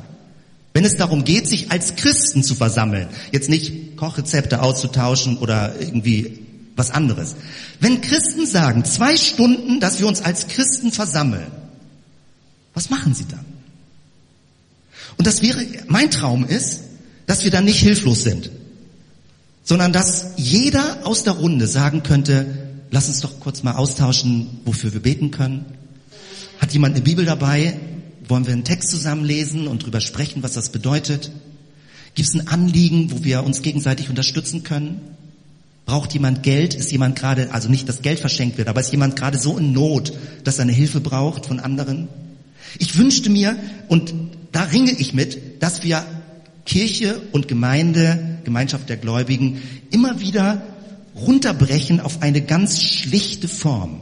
Wenn 0.75 0.85
es 0.85 0.97
darum 0.97 1.25
geht, 1.25 1.47
sich 1.47 1.71
als 1.71 1.97
Christen 1.97 2.43
zu 2.43 2.55
versammeln, 2.55 3.09
jetzt 3.31 3.49
nicht 3.49 3.97
Kochrezepte 3.97 4.63
auszutauschen 4.63 5.39
oder 5.39 5.75
irgendwie 5.79 6.42
was 6.77 6.91
anderes. 6.91 7.37
Wenn 7.81 8.01
Christen 8.01 8.47
sagen, 8.47 8.85
zwei 8.85 9.17
Stunden, 9.17 9.81
dass 9.81 10.01
wir 10.01 10.07
uns 10.07 10.23
als 10.23 10.49
Christen 10.49 10.93
versammeln, 10.93 11.51
was 12.75 12.91
machen 12.91 13.15
sie 13.15 13.27
dann? 13.27 13.45
Und 15.19 15.27
das 15.27 15.43
wäre, 15.43 15.65
mein 15.89 16.11
Traum 16.11 16.47
ist, 16.47 16.81
dass 17.27 17.45
wir 17.45 17.51
dann 17.51 17.65
nicht 17.65 17.81
hilflos 17.81 18.23
sind, 18.23 18.51
sondern 19.63 19.93
dass 19.93 20.33
jeder 20.37 21.07
aus 21.07 21.23
der 21.23 21.35
Runde 21.35 21.67
sagen 21.67 22.03
könnte, 22.03 22.69
lass 22.91 23.09
uns 23.09 23.21
doch 23.21 23.39
kurz 23.41 23.63
mal 23.63 23.75
austauschen, 23.75 24.61
wofür 24.65 24.93
wir 24.93 25.01
beten 25.01 25.31
können. 25.31 25.65
Hat 26.59 26.73
jemand 26.73 26.95
eine 26.95 27.05
Bibel 27.05 27.25
dabei? 27.25 27.79
Wollen 28.27 28.47
wir 28.47 28.53
einen 28.53 28.65
Text 28.65 28.91
zusammenlesen 28.91 29.67
und 29.67 29.85
drüber 29.85 30.01
sprechen, 30.01 30.43
was 30.43 30.53
das 30.53 30.71
bedeutet? 30.71 31.31
Gibt 32.15 32.29
es 32.29 32.35
ein 32.35 32.49
Anliegen, 32.49 33.11
wo 33.11 33.25
wir 33.25 33.45
uns 33.45 33.63
gegenseitig 33.63 34.11
unterstützen 34.11 34.63
können? 34.63 35.01
Braucht 35.85 36.13
jemand 36.15 36.43
Geld? 36.43 36.75
Ist 36.75 36.93
jemand 36.93 37.17
gerade, 37.17 37.53
also 37.53 37.69
nicht, 37.69 37.89
dass 37.89 38.03
Geld 38.03 38.21
verschenkt 38.21 38.59
wird, 38.59 38.69
aber 38.69 38.81
ist 38.81 38.93
jemand 38.93 39.17
gerade 39.17 39.39
so 39.39 39.59
in 39.59 39.73
Not, 39.73 40.13
dass 40.45 40.59
er 40.59 40.63
eine 40.63 40.73
Hilfe 40.73 41.01
braucht 41.01 41.47
von 41.47 41.61
anderen? 41.61 42.09
Ich 42.79 42.97
wünschte 42.97 43.31
mir, 43.31 43.57
und 43.89 44.15
da 44.53 44.65
ringe 44.65 44.93
ich 44.93 45.13
mit, 45.13 45.63
dass 45.63 45.83
wir 45.83 46.05
Kirche 46.65 47.21
und 47.33 47.49
Gemeinde, 47.49 48.39
Gemeinschaft 48.45 48.89
der 48.89 48.97
Gläubigen 48.97 49.61
immer 49.91 50.21
wieder 50.21 50.63
runterbrechen 51.17 52.01
auf 52.01 52.23
eine 52.23 52.43
ganz 52.43 52.81
schlichte 52.81 53.49
Form. 53.49 54.01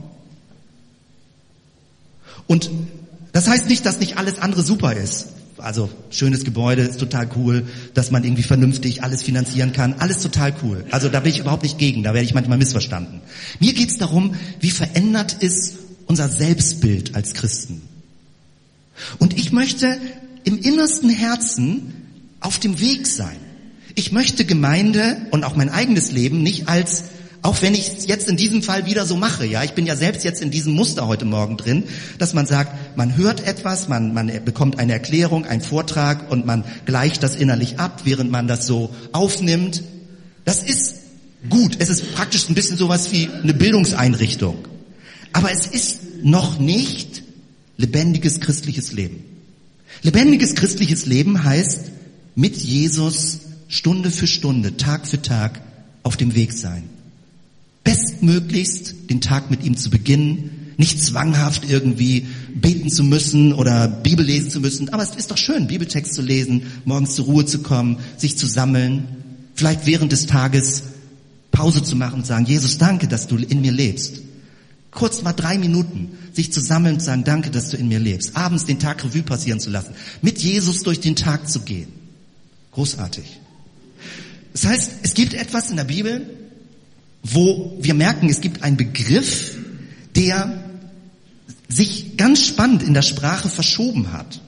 Und 2.46 2.70
das 3.32 3.48
heißt 3.48 3.68
nicht, 3.68 3.86
dass 3.86 4.00
nicht 4.00 4.18
alles 4.18 4.38
andere 4.38 4.62
super 4.62 4.92
ist. 4.92 5.28
Also 5.60 5.90
schönes 6.10 6.44
Gebäude, 6.44 6.82
ist 6.82 6.98
total 6.98 7.28
cool, 7.36 7.66
dass 7.94 8.10
man 8.10 8.24
irgendwie 8.24 8.42
vernünftig 8.42 9.02
alles 9.02 9.22
finanzieren 9.22 9.72
kann, 9.72 9.94
alles 9.98 10.18
total 10.18 10.54
cool. 10.62 10.84
Also 10.90 11.08
da 11.08 11.20
bin 11.20 11.32
ich 11.32 11.38
überhaupt 11.38 11.62
nicht 11.62 11.78
gegen, 11.78 12.02
da 12.02 12.14
werde 12.14 12.24
ich 12.24 12.34
manchmal 12.34 12.58
missverstanden. 12.58 13.20
Mir 13.58 13.72
geht 13.72 13.90
es 13.90 13.98
darum, 13.98 14.34
wie 14.60 14.70
verändert 14.70 15.34
ist 15.40 15.78
unser 16.06 16.28
Selbstbild 16.28 17.14
als 17.14 17.34
Christen. 17.34 17.82
Und 19.18 19.38
ich 19.38 19.52
möchte 19.52 19.98
im 20.44 20.58
innersten 20.58 21.10
Herzen 21.10 21.94
auf 22.40 22.58
dem 22.58 22.80
Weg 22.80 23.06
sein. 23.06 23.36
Ich 23.94 24.12
möchte 24.12 24.44
Gemeinde 24.44 25.16
und 25.30 25.44
auch 25.44 25.56
mein 25.56 25.68
eigenes 25.68 26.12
Leben 26.12 26.42
nicht 26.42 26.68
als 26.68 27.04
auch 27.42 27.62
wenn 27.62 27.74
ich 27.74 27.88
es 27.88 28.06
jetzt 28.06 28.28
in 28.28 28.36
diesem 28.36 28.62
Fall 28.62 28.84
wieder 28.84 29.06
so 29.06 29.16
mache, 29.16 29.46
ja, 29.46 29.64
ich 29.64 29.72
bin 29.72 29.86
ja 29.86 29.96
selbst 29.96 30.24
jetzt 30.24 30.42
in 30.42 30.50
diesem 30.50 30.74
Muster 30.74 31.06
heute 31.06 31.24
Morgen 31.24 31.56
drin, 31.56 31.84
dass 32.18 32.34
man 32.34 32.46
sagt, 32.46 32.96
man 32.96 33.16
hört 33.16 33.46
etwas, 33.46 33.88
man, 33.88 34.12
man 34.12 34.30
bekommt 34.44 34.78
eine 34.78 34.92
Erklärung, 34.92 35.46
einen 35.46 35.62
Vortrag 35.62 36.30
und 36.30 36.44
man 36.44 36.64
gleicht 36.84 37.22
das 37.22 37.36
innerlich 37.36 37.78
ab, 37.78 38.02
während 38.04 38.30
man 38.30 38.46
das 38.46 38.66
so 38.66 38.94
aufnimmt. 39.12 39.82
Das 40.44 40.62
ist 40.62 40.96
gut. 41.48 41.76
Es 41.78 41.88
ist 41.88 42.14
praktisch 42.14 42.48
ein 42.48 42.54
bisschen 42.54 42.76
sowas 42.76 43.10
wie 43.10 43.30
eine 43.42 43.54
Bildungseinrichtung. 43.54 44.56
Aber 45.32 45.50
es 45.50 45.66
ist 45.66 46.22
noch 46.22 46.58
nicht 46.58 47.22
lebendiges 47.78 48.40
christliches 48.40 48.92
Leben. 48.92 49.24
Lebendiges 50.02 50.54
christliches 50.54 51.06
Leben 51.06 51.42
heißt 51.42 51.86
mit 52.34 52.56
Jesus 52.58 53.40
Stunde 53.68 54.10
für 54.10 54.26
Stunde, 54.26 54.76
Tag 54.76 55.06
für 55.06 55.22
Tag 55.22 55.62
auf 56.02 56.18
dem 56.18 56.34
Weg 56.34 56.52
sein 56.52 56.99
bestmöglichst 57.84 59.10
den 59.10 59.20
Tag 59.20 59.50
mit 59.50 59.64
ihm 59.64 59.76
zu 59.76 59.90
beginnen, 59.90 60.72
nicht 60.76 61.02
zwanghaft 61.02 61.68
irgendwie 61.68 62.26
beten 62.54 62.88
zu 62.88 63.04
müssen 63.04 63.52
oder 63.52 63.86
Bibel 63.86 64.24
lesen 64.24 64.50
zu 64.50 64.60
müssen. 64.60 64.88
Aber 64.90 65.02
es 65.02 65.14
ist 65.14 65.30
doch 65.30 65.36
schön, 65.36 65.66
Bibeltext 65.66 66.14
zu 66.14 66.22
lesen, 66.22 66.62
morgens 66.84 67.14
zur 67.14 67.26
Ruhe 67.26 67.44
zu 67.44 67.60
kommen, 67.60 67.98
sich 68.16 68.38
zu 68.38 68.46
sammeln, 68.46 69.04
vielleicht 69.54 69.86
während 69.86 70.12
des 70.12 70.26
Tages 70.26 70.84
Pause 71.50 71.82
zu 71.82 71.96
machen 71.96 72.20
und 72.20 72.26
sagen, 72.26 72.46
Jesus, 72.46 72.78
danke, 72.78 73.08
dass 73.08 73.26
du 73.26 73.36
in 73.36 73.60
mir 73.60 73.72
lebst. 73.72 74.22
Kurz 74.90 75.22
mal 75.22 75.32
drei 75.32 75.58
Minuten, 75.58 76.12
sich 76.32 76.52
zu 76.52 76.60
sammeln 76.60 76.94
und 76.94 77.00
sagen, 77.00 77.24
danke, 77.24 77.50
dass 77.50 77.70
du 77.70 77.76
in 77.76 77.88
mir 77.88 78.00
lebst. 78.00 78.36
Abends 78.36 78.64
den 78.64 78.78
Tag 78.78 79.04
Revue 79.04 79.22
passieren 79.22 79.60
zu 79.60 79.70
lassen. 79.70 79.94
Mit 80.22 80.38
Jesus 80.38 80.82
durch 80.82 81.00
den 81.00 81.14
Tag 81.14 81.48
zu 81.48 81.60
gehen. 81.60 81.88
Großartig. 82.72 83.38
Das 84.52 84.64
heißt, 84.64 84.90
es 85.02 85.14
gibt 85.14 85.34
etwas 85.34 85.70
in 85.70 85.76
der 85.76 85.84
Bibel, 85.84 86.26
wo 87.22 87.76
wir 87.80 87.94
merken, 87.94 88.28
es 88.28 88.40
gibt 88.40 88.62
einen 88.62 88.76
Begriff, 88.76 89.56
der 90.16 90.64
sich 91.68 92.16
ganz 92.16 92.44
spannend 92.44 92.82
in 92.82 92.94
der 92.94 93.02
Sprache 93.02 93.48
verschoben 93.48 94.12
hat. 94.12 94.40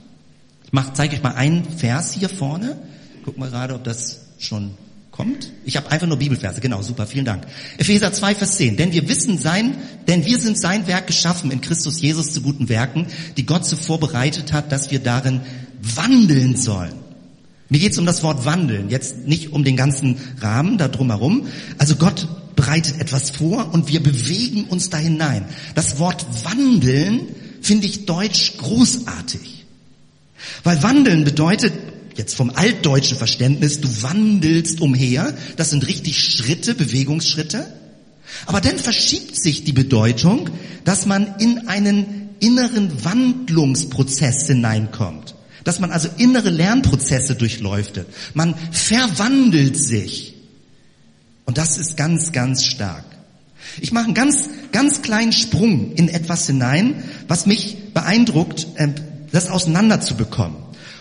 Ich 0.64 0.72
mach, 0.72 0.92
zeige 0.92 1.16
euch 1.16 1.22
mal 1.22 1.34
einen 1.34 1.64
Vers 1.64 2.12
hier 2.12 2.28
vorne. 2.28 2.76
Guck 3.24 3.38
mal 3.38 3.50
gerade, 3.50 3.74
ob 3.74 3.84
das 3.84 4.20
schon 4.38 4.72
kommt. 5.12 5.52
Ich 5.64 5.76
habe 5.76 5.90
einfach 5.90 6.06
nur 6.06 6.16
Bibelverse. 6.16 6.60
Genau, 6.60 6.82
super, 6.82 7.06
vielen 7.06 7.24
Dank. 7.24 7.46
Epheser 7.78 8.12
2, 8.12 8.34
Vers 8.34 8.56
10. 8.56 8.76
Denn 8.76 8.92
wir 8.92 9.08
wissen 9.08 9.38
sein, 9.38 9.76
denn 10.08 10.24
wir 10.24 10.40
sind 10.40 10.58
sein 10.58 10.86
Werk 10.86 11.06
geschaffen 11.06 11.50
in 11.50 11.60
Christus 11.60 12.00
Jesus 12.00 12.32
zu 12.32 12.40
guten 12.40 12.68
Werken, 12.68 13.06
die 13.36 13.46
Gott 13.46 13.66
zuvor 13.66 14.00
bereitet 14.00 14.52
hat, 14.52 14.72
dass 14.72 14.90
wir 14.90 14.98
darin 14.98 15.42
wandeln 15.80 16.56
sollen. 16.56 16.94
Mir 17.68 17.78
geht 17.78 17.92
es 17.92 17.98
um 17.98 18.06
das 18.06 18.22
Wort 18.22 18.44
wandeln, 18.44 18.90
jetzt 18.90 19.26
nicht 19.26 19.52
um 19.52 19.64
den 19.64 19.76
ganzen 19.76 20.16
Rahmen 20.40 20.78
da 20.78 20.88
drumherum. 20.88 21.46
Also 21.78 21.96
Gott 21.96 22.28
bereitet 22.62 23.00
etwas 23.00 23.30
vor 23.30 23.74
und 23.74 23.88
wir 23.88 24.00
bewegen 24.00 24.64
uns 24.64 24.88
da 24.88 24.96
hinein. 24.96 25.44
Das 25.74 25.98
Wort 25.98 26.24
wandeln 26.44 27.26
finde 27.60 27.88
ich 27.88 28.06
deutsch 28.06 28.56
großartig. 28.58 29.64
Weil 30.62 30.80
wandeln 30.80 31.24
bedeutet 31.24 31.72
jetzt 32.16 32.36
vom 32.36 32.50
altdeutschen 32.50 33.18
Verständnis, 33.18 33.80
du 33.80 33.88
wandelst 34.02 34.80
umher, 34.80 35.34
das 35.56 35.70
sind 35.70 35.88
richtig 35.88 36.20
Schritte, 36.22 36.74
Bewegungsschritte. 36.74 37.66
Aber 38.46 38.60
dann 38.60 38.78
verschiebt 38.78 39.36
sich 39.36 39.64
die 39.64 39.72
Bedeutung, 39.72 40.48
dass 40.84 41.04
man 41.06 41.34
in 41.40 41.66
einen 41.68 42.30
inneren 42.38 43.04
Wandlungsprozess 43.04 44.46
hineinkommt. 44.46 45.34
Dass 45.64 45.80
man 45.80 45.90
also 45.90 46.08
innere 46.16 46.50
Lernprozesse 46.50 47.34
durchläuft. 47.34 48.00
Man 48.34 48.54
verwandelt 48.70 49.76
sich. 49.76 50.31
Und 51.52 51.58
das 51.58 51.76
ist 51.76 51.98
ganz, 51.98 52.32
ganz 52.32 52.64
stark. 52.64 53.04
Ich 53.78 53.92
mache 53.92 54.06
einen 54.06 54.14
ganz, 54.14 54.48
ganz 54.72 55.02
kleinen 55.02 55.32
Sprung 55.32 55.92
in 55.96 56.08
etwas 56.08 56.46
hinein, 56.46 57.04
was 57.28 57.44
mich 57.44 57.92
beeindruckt, 57.92 58.68
äh, 58.76 58.88
das 59.32 59.50
auseinanderzubekommen. 59.50 60.56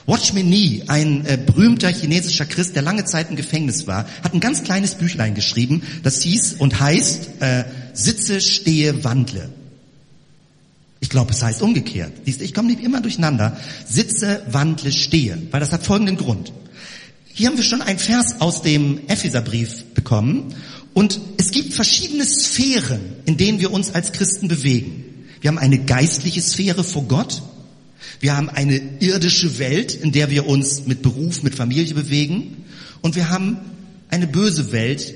Watchman 0.08 0.50
Nee, 0.50 0.84
ein 0.88 1.26
äh, 1.26 1.38
berühmter 1.38 1.88
chinesischer 1.88 2.46
Christ, 2.46 2.76
der 2.76 2.82
lange 2.82 3.06
Zeit 3.06 3.30
im 3.30 3.38
Gefängnis 3.38 3.88
war, 3.88 4.06
hat 4.26 4.34
ein 4.34 4.42
ganz 4.42 4.64
kleines 4.64 4.96
Büchlein 4.96 5.36
geschrieben, 5.36 5.84
das 6.04 6.22
hieß 6.22 6.56
und 6.60 6.82
heißt 6.82 7.30
äh, 7.40 7.64
Sitze, 7.94 8.42
stehe, 8.42 9.06
wandle. 9.06 9.48
Ich 11.00 11.08
glaube, 11.10 11.32
es 11.32 11.42
heißt 11.42 11.62
umgekehrt. 11.62 12.12
Ich 12.26 12.54
komme 12.54 12.68
nicht 12.68 12.84
immer 12.84 13.00
durcheinander. 13.00 13.56
Sitze, 13.88 14.44
wandle, 14.52 14.92
stehe. 14.92 15.38
Weil 15.50 15.62
das 15.62 15.72
hat 15.72 15.86
folgenden 15.86 16.18
Grund. 16.18 16.52
Hier 17.34 17.48
haben 17.48 17.58
wir 17.58 17.63
schon 17.63 17.82
einen 17.82 18.00
Vers 18.00 18.39
aus 18.39 18.62
dem 18.62 19.02
Epheserbrief 19.08 19.86
bekommen. 19.94 20.54
Und 20.94 21.20
es 21.38 21.52
gibt 21.52 21.74
verschiedene 21.74 22.26
Sphären, 22.26 23.00
in 23.26 23.38
denen 23.38 23.60
wir 23.60 23.72
uns 23.72 23.94
als 23.94 24.12
Christen 24.12 24.48
bewegen. 24.48 25.06
Wir 25.39 25.50
haben 25.50 25.58
eine 25.58 25.80
geistliche 25.80 26.41
Sphäre 26.41 26.84
vor 26.84 27.04
Gott. 27.04 27.41
Wir 28.20 28.36
haben 28.36 28.50
eine 28.50 28.80
irdische 29.00 29.58
Welt, 29.58 29.96
in 29.96 30.12
der 30.12 30.30
wir 30.30 30.48
uns 30.48 30.86
mit 30.86 31.02
Beruf, 31.02 31.44
mit 31.44 31.56
Familie 31.56 31.96
bewegen. 31.96 32.65
Und 33.02 33.15
wir 33.15 33.30
haben 33.30 33.58
eine 34.10 34.28
böse 34.28 34.72
Welt, 34.72 35.15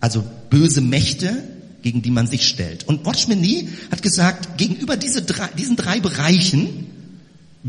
also 0.00 0.24
böse 0.50 0.80
Mächte, 0.80 1.44
gegen 1.82 2.00
die 2.00 2.10
man 2.10 2.26
sich 2.26 2.48
stellt. 2.48 2.88
Und 2.88 3.04
Watchman 3.04 3.40
Nee 3.40 3.68
hat 3.90 4.02
gesagt, 4.02 4.56
gegenüber 4.56 4.96
diese 4.96 5.22
drei, 5.22 5.48
diesen 5.48 5.76
drei 5.76 6.00
Bereichen, 6.00 6.86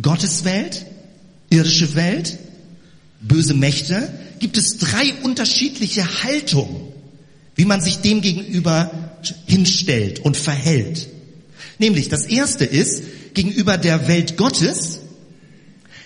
Gottes 0.02 0.46
Welt, 0.46 0.86
irdische 1.50 1.96
Welt, 1.96 2.40
böse 3.22 3.54
Mächte, 3.54 4.12
gibt 4.40 4.58
es 4.58 4.78
drei 4.78 5.14
unterschiedliche 5.24 6.24
Haltungen, 6.24 6.88
wie 7.56 7.66
man 7.66 7.82
sich 7.82 8.00
dem 8.00 8.22
gegenüber 8.22 8.92
hinstellt 9.46 10.20
und 10.20 10.38
verhält. 10.38 11.08
Nämlich 11.80 12.10
das 12.10 12.26
erste 12.26 12.66
ist, 12.66 13.04
gegenüber 13.34 13.78
der 13.78 14.08
Welt 14.08 14.38
Gottes 14.38 15.00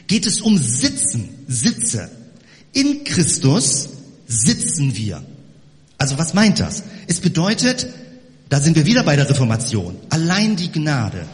geht 0.08 0.26
es 0.26 0.42
um 0.42 0.58
Sitzen, 0.58 1.30
Sitze. 1.48 2.10
In 2.74 3.04
Christus 3.04 3.90
sitzen 4.28 4.96
wir. 4.96 5.24
Also 5.98 6.18
was 6.18 6.34
meint 6.34 6.60
das? 6.60 6.84
Es 7.08 7.20
bedeutet, 7.20 7.88
da 8.50 8.60
sind 8.60 8.76
wir 8.76 8.86
wieder 8.86 9.04
bei 9.04 9.16
der 9.16 9.30
Reformation, 9.30 9.96
allein 10.10 10.56
die 10.56 10.72
Gnade. 10.72 11.26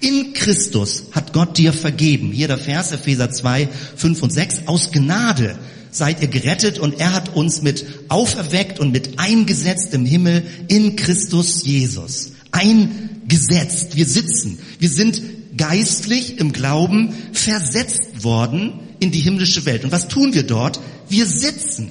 In 0.00 0.32
Christus 0.32 1.04
hat 1.12 1.32
Gott 1.32 1.58
dir 1.58 1.72
vergeben. 1.72 2.32
Hier 2.32 2.48
der 2.48 2.58
Vers 2.58 2.92
Epheser 2.92 3.30
2, 3.30 3.68
5 3.96 4.22
und 4.22 4.32
6. 4.32 4.66
Aus 4.66 4.92
Gnade 4.92 5.58
seid 5.90 6.22
ihr 6.22 6.28
gerettet 6.28 6.78
und 6.78 6.98
er 6.98 7.12
hat 7.12 7.34
uns 7.34 7.62
mit 7.62 7.84
auferweckt 8.08 8.80
und 8.80 8.92
mit 8.92 9.18
eingesetzt 9.18 9.94
im 9.94 10.04
Himmel 10.04 10.44
in 10.68 10.96
Christus 10.96 11.64
Jesus. 11.64 12.32
Eingesetzt. 12.50 13.96
Wir 13.96 14.06
sitzen. 14.06 14.58
Wir 14.78 14.88
sind 14.88 15.22
geistlich 15.56 16.38
im 16.38 16.52
Glauben 16.52 17.14
versetzt 17.32 18.24
worden 18.24 18.80
in 19.00 19.12
die 19.12 19.20
himmlische 19.20 19.66
Welt. 19.66 19.84
Und 19.84 19.92
was 19.92 20.08
tun 20.08 20.34
wir 20.34 20.44
dort? 20.44 20.80
Wir 21.08 21.26
sitzen. 21.26 21.90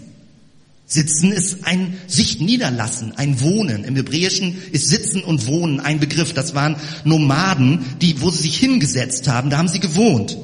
Sitzen 0.93 1.31
ist 1.31 1.65
ein 1.65 1.97
sich 2.05 2.39
niederlassen, 2.39 3.13
ein 3.15 3.41
Wohnen. 3.41 3.83
Im 3.83 3.95
Hebräischen 3.95 4.55
ist 4.71 4.89
Sitzen 4.89 5.23
und 5.23 5.47
Wohnen 5.47 5.79
ein 5.79 5.99
Begriff. 5.99 6.33
Das 6.33 6.53
waren 6.53 6.75
Nomaden, 7.03 7.83
die, 7.99 8.21
wo 8.21 8.29
sie 8.29 8.43
sich 8.43 8.57
hingesetzt 8.57 9.27
haben, 9.27 9.49
da 9.49 9.57
haben 9.57 9.67
sie 9.67 9.79
gewohnt. 9.79 10.37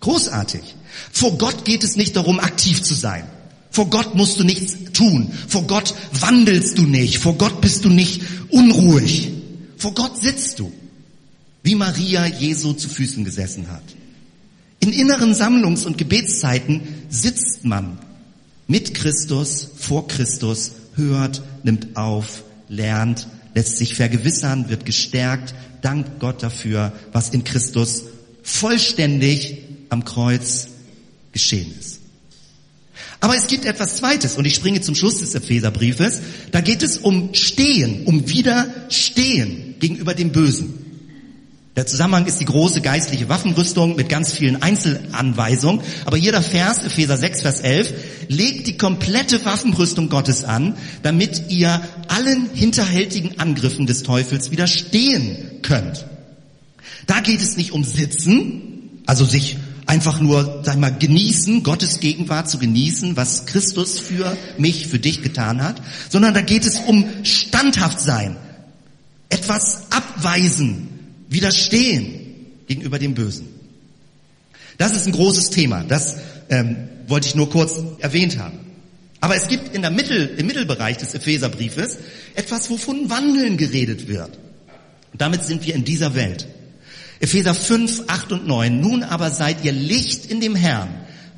Großartig. 0.00 0.62
Vor 1.12 1.36
Gott 1.36 1.66
geht 1.66 1.84
es 1.84 1.96
nicht 1.96 2.16
darum, 2.16 2.40
aktiv 2.40 2.82
zu 2.82 2.94
sein. 2.94 3.24
Vor 3.70 3.90
Gott 3.90 4.14
musst 4.14 4.40
du 4.40 4.44
nichts 4.44 4.74
tun. 4.94 5.30
Vor 5.48 5.66
Gott 5.66 5.94
wandelst 6.12 6.78
du 6.78 6.82
nicht. 6.82 7.18
Vor 7.18 7.36
Gott 7.36 7.60
bist 7.60 7.84
du 7.84 7.90
nicht 7.90 8.22
unruhig. 8.48 9.32
Vor 9.76 9.92
Gott 9.92 10.18
sitzt 10.18 10.58
du, 10.58 10.72
wie 11.62 11.74
Maria 11.74 12.24
Jesu 12.24 12.72
zu 12.72 12.88
Füßen 12.88 13.22
gesessen 13.22 13.70
hat. 13.70 13.84
In 14.80 14.94
inneren 14.94 15.34
Sammlungs- 15.34 15.84
und 15.84 15.98
Gebetszeiten 15.98 16.80
sitzt 17.10 17.66
man 17.66 17.98
mit 18.66 18.94
Christus, 18.94 19.68
vor 19.76 20.08
Christus, 20.08 20.72
hört, 20.94 21.42
nimmt 21.62 21.96
auf, 21.96 22.44
lernt, 22.68 23.26
lässt 23.54 23.78
sich 23.78 23.94
vergewissern, 23.94 24.68
wird 24.68 24.84
gestärkt, 24.84 25.54
dankt 25.82 26.20
Gott 26.20 26.42
dafür, 26.42 26.92
was 27.12 27.30
in 27.30 27.44
Christus 27.44 28.04
vollständig 28.42 29.58
am 29.88 30.04
Kreuz 30.04 30.68
geschehen 31.32 31.72
ist. 31.78 32.00
Aber 33.20 33.36
es 33.36 33.46
gibt 33.46 33.66
etwas 33.66 33.96
Zweites 33.96 34.36
und 34.36 34.44
ich 34.46 34.54
springe 34.54 34.80
zum 34.80 34.96
Schluss 34.96 35.20
des 35.20 35.34
Epheserbriefes. 35.34 36.20
Da 36.50 36.60
geht 36.60 36.82
es 36.82 36.98
um 36.98 37.34
Stehen, 37.34 38.04
um 38.04 38.28
Widerstehen 38.28 39.76
gegenüber 39.78 40.14
dem 40.14 40.32
Bösen. 40.32 40.91
Der 41.74 41.86
Zusammenhang 41.86 42.26
ist 42.26 42.38
die 42.38 42.44
große 42.44 42.82
geistliche 42.82 43.30
Waffenrüstung 43.30 43.96
mit 43.96 44.10
ganz 44.10 44.32
vielen 44.32 44.62
Einzelanweisungen. 44.62 45.80
Aber 46.04 46.18
jeder 46.18 46.42
Vers, 46.42 46.84
Epheser 46.84 47.16
6, 47.16 47.40
Vers 47.40 47.60
11, 47.60 47.94
legt 48.28 48.66
die 48.66 48.76
komplette 48.76 49.42
Waffenrüstung 49.46 50.10
Gottes 50.10 50.44
an, 50.44 50.74
damit 51.02 51.44
ihr 51.48 51.80
allen 52.08 52.50
hinterhältigen 52.52 53.38
Angriffen 53.40 53.86
des 53.86 54.02
Teufels 54.02 54.50
widerstehen 54.50 55.62
könnt. 55.62 56.04
Da 57.06 57.20
geht 57.20 57.40
es 57.40 57.56
nicht 57.56 57.72
um 57.72 57.84
Sitzen, 57.84 59.00
also 59.06 59.24
sich 59.24 59.56
einfach 59.86 60.20
nur, 60.20 60.60
sag 60.64 60.76
mal, 60.76 60.96
genießen, 60.96 61.62
Gottes 61.62 62.00
Gegenwart 62.00 62.50
zu 62.50 62.58
genießen, 62.58 63.16
was 63.16 63.46
Christus 63.46 63.98
für 63.98 64.36
mich, 64.58 64.88
für 64.88 64.98
dich 64.98 65.22
getan 65.22 65.62
hat, 65.62 65.80
sondern 66.10 66.34
da 66.34 66.42
geht 66.42 66.66
es 66.66 66.78
um 66.80 67.06
standhaft 67.22 67.98
sein, 67.98 68.36
etwas 69.30 69.84
abweisen, 69.90 70.91
widerstehen 71.32 72.36
gegenüber 72.66 72.98
dem 72.98 73.14
Bösen. 73.14 73.48
Das 74.78 74.96
ist 74.96 75.06
ein 75.06 75.12
großes 75.12 75.50
Thema. 75.50 75.84
Das 75.84 76.16
ähm, 76.48 76.88
wollte 77.06 77.28
ich 77.28 77.34
nur 77.34 77.50
kurz 77.50 77.80
erwähnt 77.98 78.38
haben. 78.38 78.58
Aber 79.20 79.36
es 79.36 79.46
gibt 79.46 79.74
in 79.74 79.82
der 79.82 79.90
Mittel, 79.90 80.34
im 80.36 80.46
Mittelbereich 80.46 80.96
des 80.96 81.14
Epheserbriefes 81.14 81.98
etwas, 82.34 82.70
wovon 82.70 83.08
Wandeln 83.08 83.56
geredet 83.56 84.08
wird. 84.08 84.38
Und 85.12 85.20
damit 85.20 85.44
sind 85.44 85.64
wir 85.64 85.74
in 85.74 85.84
dieser 85.84 86.14
Welt. 86.14 86.48
Epheser 87.20 87.54
5, 87.54 88.04
8 88.08 88.32
und 88.32 88.46
9. 88.48 88.80
Nun 88.80 89.04
aber 89.04 89.30
seid 89.30 89.64
ihr 89.64 89.72
Licht 89.72 90.26
in 90.26 90.40
dem 90.40 90.56
Herrn. 90.56 90.88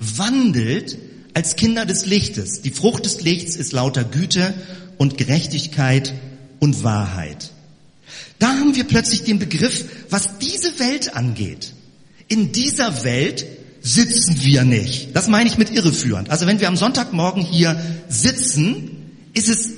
Wandelt 0.01 0.97
als 1.35 1.57
Kinder 1.57 1.85
des 1.85 2.07
Lichtes. 2.07 2.63
Die 2.63 2.71
Frucht 2.71 3.05
des 3.05 3.21
Lichts 3.21 3.57
ist 3.57 3.73
lauter 3.73 4.05
Güte 4.05 4.55
und 4.97 5.19
Gerechtigkeit 5.19 6.15
und 6.61 6.85
Wahrheit. 6.85 7.51
Da 8.39 8.49
haben 8.49 8.75
wir 8.75 8.85
plötzlich 8.85 9.23
den 9.23 9.39
Begriff, 9.39 9.85
was 10.11 10.39
diese 10.39 10.79
Welt 10.79 11.17
angeht. 11.17 11.73
In 12.29 12.53
dieser 12.53 13.05
Welt 13.05 13.47
sitzen 13.81 14.43
wir 14.43 14.65
nicht. 14.65 15.15
Das 15.15 15.29
meine 15.29 15.49
ich 15.49 15.59
mit 15.59 15.71
irreführend. 15.71 16.31
Also 16.31 16.47
wenn 16.47 16.61
wir 16.61 16.69
am 16.69 16.77
Sonntagmorgen 16.77 17.43
hier 17.43 17.81
sitzen, 18.09 18.91
ist 19.35 19.49
es 19.49 19.71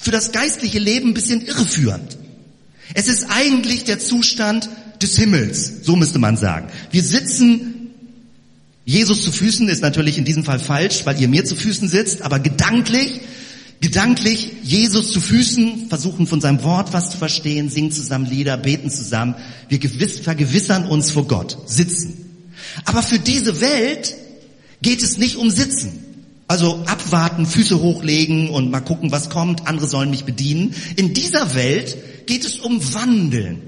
für 0.00 0.10
das 0.10 0.32
geistliche 0.32 0.78
Leben 0.78 1.10
ein 1.10 1.14
bisschen 1.14 1.44
irreführend. 1.44 2.18
Es 2.94 3.08
ist 3.08 3.26
eigentlich 3.30 3.84
der 3.84 3.98
Zustand 3.98 4.68
des 5.00 5.16
Himmels, 5.16 5.72
so 5.82 5.96
müsste 5.96 6.18
man 6.18 6.36
sagen. 6.36 6.68
Wir 6.90 7.02
sitzen 7.02 7.72
Jesus 8.84 9.22
zu 9.22 9.30
Füßen 9.30 9.68
ist 9.68 9.82
natürlich 9.82 10.18
in 10.18 10.24
diesem 10.24 10.44
Fall 10.44 10.58
falsch, 10.58 11.02
weil 11.06 11.20
ihr 11.20 11.28
mir 11.28 11.44
zu 11.44 11.54
Füßen 11.54 11.88
sitzt, 11.88 12.22
aber 12.22 12.40
gedanklich 12.40 13.20
gedanklich 13.82 14.52
Jesus 14.62 15.12
zu 15.12 15.20
Füßen, 15.20 15.88
versuchen 15.88 16.26
von 16.26 16.40
seinem 16.40 16.62
Wort 16.62 16.92
was 16.92 17.10
zu 17.10 17.18
verstehen, 17.18 17.68
singen 17.68 17.90
zusammen 17.90 18.26
Lieder, 18.26 18.56
beten 18.56 18.90
zusammen. 18.90 19.34
Wir 19.68 19.78
gewiss, 19.78 20.20
vergewissern 20.20 20.86
uns 20.86 21.10
vor 21.10 21.26
Gott, 21.26 21.58
sitzen. 21.66 22.46
Aber 22.84 23.02
für 23.02 23.18
diese 23.18 23.60
Welt 23.60 24.14
geht 24.80 25.02
es 25.02 25.18
nicht 25.18 25.36
um 25.36 25.50
Sitzen. 25.50 26.04
Also 26.46 26.84
abwarten, 26.86 27.44
Füße 27.44 27.80
hochlegen 27.80 28.50
und 28.50 28.70
mal 28.70 28.80
gucken, 28.80 29.10
was 29.10 29.30
kommt, 29.30 29.66
andere 29.66 29.88
sollen 29.88 30.10
mich 30.10 30.24
bedienen. 30.24 30.74
In 30.96 31.12
dieser 31.12 31.54
Welt 31.54 31.96
geht 32.26 32.44
es 32.44 32.58
um 32.58 32.94
Wandeln, 32.94 33.62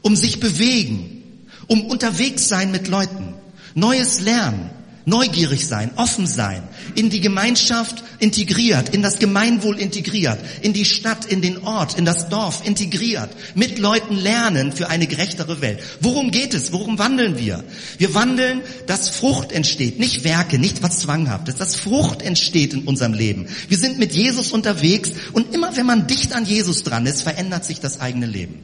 um 0.00 0.16
sich 0.16 0.40
bewegen, 0.40 1.22
um 1.66 1.82
unterwegs 1.82 2.48
sein 2.48 2.70
mit 2.70 2.88
Leuten, 2.88 3.34
Neues 3.74 4.20
lernen, 4.20 4.70
neugierig 5.06 5.66
sein, 5.66 5.90
offen 5.96 6.26
sein, 6.26 6.62
in 6.94 7.10
die 7.10 7.20
Gemeinschaft 7.20 8.02
integriert, 8.18 8.88
in 8.88 9.02
das 9.02 9.18
Gemeinwohl 9.18 9.78
integriert, 9.78 10.38
in 10.62 10.72
die 10.72 10.84
Stadt, 10.84 11.26
in 11.26 11.42
den 11.42 11.64
Ort, 11.64 11.98
in 11.98 12.04
das 12.04 12.28
Dorf 12.28 12.66
integriert, 12.66 13.30
mit 13.54 13.78
Leuten 13.78 14.16
lernen 14.16 14.72
für 14.72 14.88
eine 14.88 15.06
gerechtere 15.06 15.60
Welt. 15.60 15.80
Worum 16.00 16.30
geht 16.30 16.54
es? 16.54 16.72
Worum 16.72 16.98
wandeln 16.98 17.38
wir? 17.38 17.62
Wir 17.98 18.14
wandeln, 18.14 18.62
dass 18.86 19.10
Frucht 19.10 19.52
entsteht, 19.52 19.98
nicht 19.98 20.24
Werke, 20.24 20.58
nicht 20.58 20.82
was 20.82 21.00
Zwanghaftes, 21.00 21.56
dass 21.56 21.76
Frucht 21.76 22.22
entsteht 22.22 22.72
in 22.72 22.84
unserem 22.84 23.12
Leben. 23.12 23.46
Wir 23.68 23.78
sind 23.78 23.98
mit 23.98 24.12
Jesus 24.12 24.52
unterwegs 24.52 25.12
und 25.32 25.54
immer 25.54 25.76
wenn 25.76 25.86
man 25.86 26.06
dicht 26.06 26.32
an 26.32 26.46
Jesus 26.46 26.82
dran 26.82 27.06
ist, 27.06 27.22
verändert 27.22 27.64
sich 27.64 27.80
das 27.80 28.00
eigene 28.00 28.26
Leben. 28.26 28.60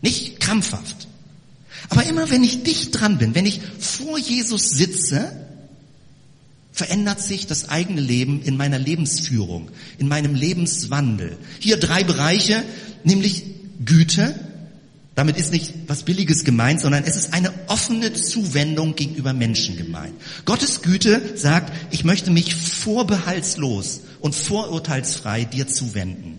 Nicht 0.00 0.40
krampfhaft. 0.40 1.06
Aber 1.88 2.04
immer 2.04 2.30
wenn 2.30 2.42
ich 2.42 2.62
dicht 2.62 2.98
dran 2.98 3.18
bin, 3.18 3.34
wenn 3.34 3.46
ich 3.46 3.60
vor 3.78 4.18
Jesus 4.18 4.70
sitze, 4.70 5.30
verändert 6.72 7.20
sich 7.20 7.46
das 7.46 7.68
eigene 7.68 8.00
Leben 8.00 8.42
in 8.42 8.56
meiner 8.56 8.78
Lebensführung, 8.78 9.70
in 9.98 10.08
meinem 10.08 10.34
Lebenswandel. 10.34 11.36
Hier 11.60 11.76
drei 11.76 12.02
Bereiche, 12.02 12.64
nämlich 13.04 13.44
Güte. 13.84 14.34
Damit 15.14 15.36
ist 15.36 15.52
nicht 15.52 15.74
was 15.86 16.04
Billiges 16.04 16.44
gemeint, 16.44 16.80
sondern 16.80 17.04
es 17.04 17.16
ist 17.16 17.34
eine 17.34 17.52
offene 17.66 18.14
Zuwendung 18.14 18.96
gegenüber 18.96 19.34
Menschen 19.34 19.76
gemeint. 19.76 20.14
Gottes 20.46 20.80
Güte 20.80 21.36
sagt, 21.36 21.72
ich 21.92 22.04
möchte 22.04 22.30
mich 22.30 22.54
vorbehaltslos 22.54 24.00
und 24.20 24.34
vorurteilsfrei 24.34 25.44
dir 25.44 25.68
zuwenden. 25.68 26.38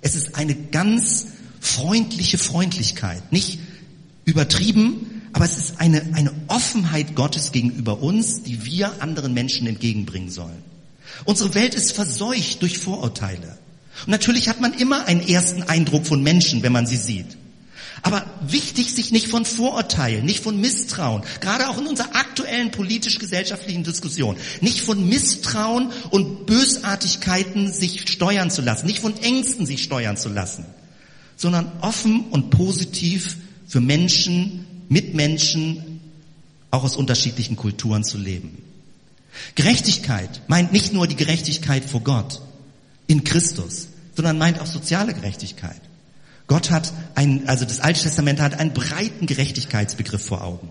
Es 0.00 0.14
ist 0.14 0.36
eine 0.36 0.54
ganz 0.54 1.26
freundliche 1.60 2.38
Freundlichkeit, 2.38 3.32
nicht 3.32 3.58
übertrieben, 4.24 5.13
aber 5.34 5.44
es 5.44 5.58
ist 5.58 5.80
eine, 5.80 6.00
eine 6.14 6.32
Offenheit 6.46 7.16
Gottes 7.16 7.50
gegenüber 7.50 8.00
uns, 8.00 8.44
die 8.44 8.64
wir 8.64 9.02
anderen 9.02 9.34
Menschen 9.34 9.66
entgegenbringen 9.66 10.30
sollen. 10.30 10.62
Unsere 11.24 11.54
Welt 11.54 11.74
ist 11.74 11.92
verseucht 11.92 12.62
durch 12.62 12.78
Vorurteile. 12.78 13.58
Und 14.06 14.10
natürlich 14.10 14.48
hat 14.48 14.60
man 14.60 14.72
immer 14.74 15.06
einen 15.06 15.26
ersten 15.26 15.64
Eindruck 15.64 16.06
von 16.06 16.22
Menschen, 16.22 16.62
wenn 16.62 16.72
man 16.72 16.86
sie 16.86 16.96
sieht. 16.96 17.36
Aber 18.02 18.24
wichtig, 18.46 18.94
sich 18.94 19.10
nicht 19.10 19.26
von 19.26 19.44
Vorurteilen, 19.44 20.24
nicht 20.24 20.42
von 20.42 20.60
Misstrauen, 20.60 21.22
gerade 21.40 21.68
auch 21.68 21.78
in 21.78 21.86
unserer 21.86 22.14
aktuellen 22.14 22.70
politisch-gesellschaftlichen 22.70 23.82
Diskussion, 23.82 24.36
nicht 24.60 24.82
von 24.82 25.08
Misstrauen 25.08 25.90
und 26.10 26.46
Bösartigkeiten 26.46 27.72
sich 27.72 28.08
steuern 28.08 28.50
zu 28.50 28.62
lassen, 28.62 28.86
nicht 28.86 29.00
von 29.00 29.16
Ängsten 29.20 29.66
sich 29.66 29.82
steuern 29.82 30.16
zu 30.16 30.28
lassen, 30.28 30.64
sondern 31.34 31.72
offen 31.80 32.26
und 32.30 32.50
positiv 32.50 33.36
für 33.66 33.80
Menschen 33.80 34.66
mit 34.88 35.14
Menschen 35.14 36.00
auch 36.70 36.84
aus 36.84 36.96
unterschiedlichen 36.96 37.56
Kulturen 37.56 38.04
zu 38.04 38.18
leben. 38.18 38.58
Gerechtigkeit 39.54 40.42
meint 40.48 40.72
nicht 40.72 40.92
nur 40.92 41.06
die 41.06 41.16
Gerechtigkeit 41.16 41.84
vor 41.84 42.00
Gott 42.00 42.40
in 43.06 43.24
Christus, 43.24 43.88
sondern 44.14 44.38
meint 44.38 44.60
auch 44.60 44.66
soziale 44.66 45.14
Gerechtigkeit. 45.14 45.80
Gott 46.46 46.70
hat 46.70 46.92
ein, 47.14 47.48
also 47.48 47.64
das 47.64 47.80
Alte 47.80 48.02
Testament 48.02 48.40
hat 48.40 48.58
einen 48.58 48.72
breiten 48.72 49.26
Gerechtigkeitsbegriff 49.26 50.24
vor 50.24 50.44
Augen. 50.44 50.68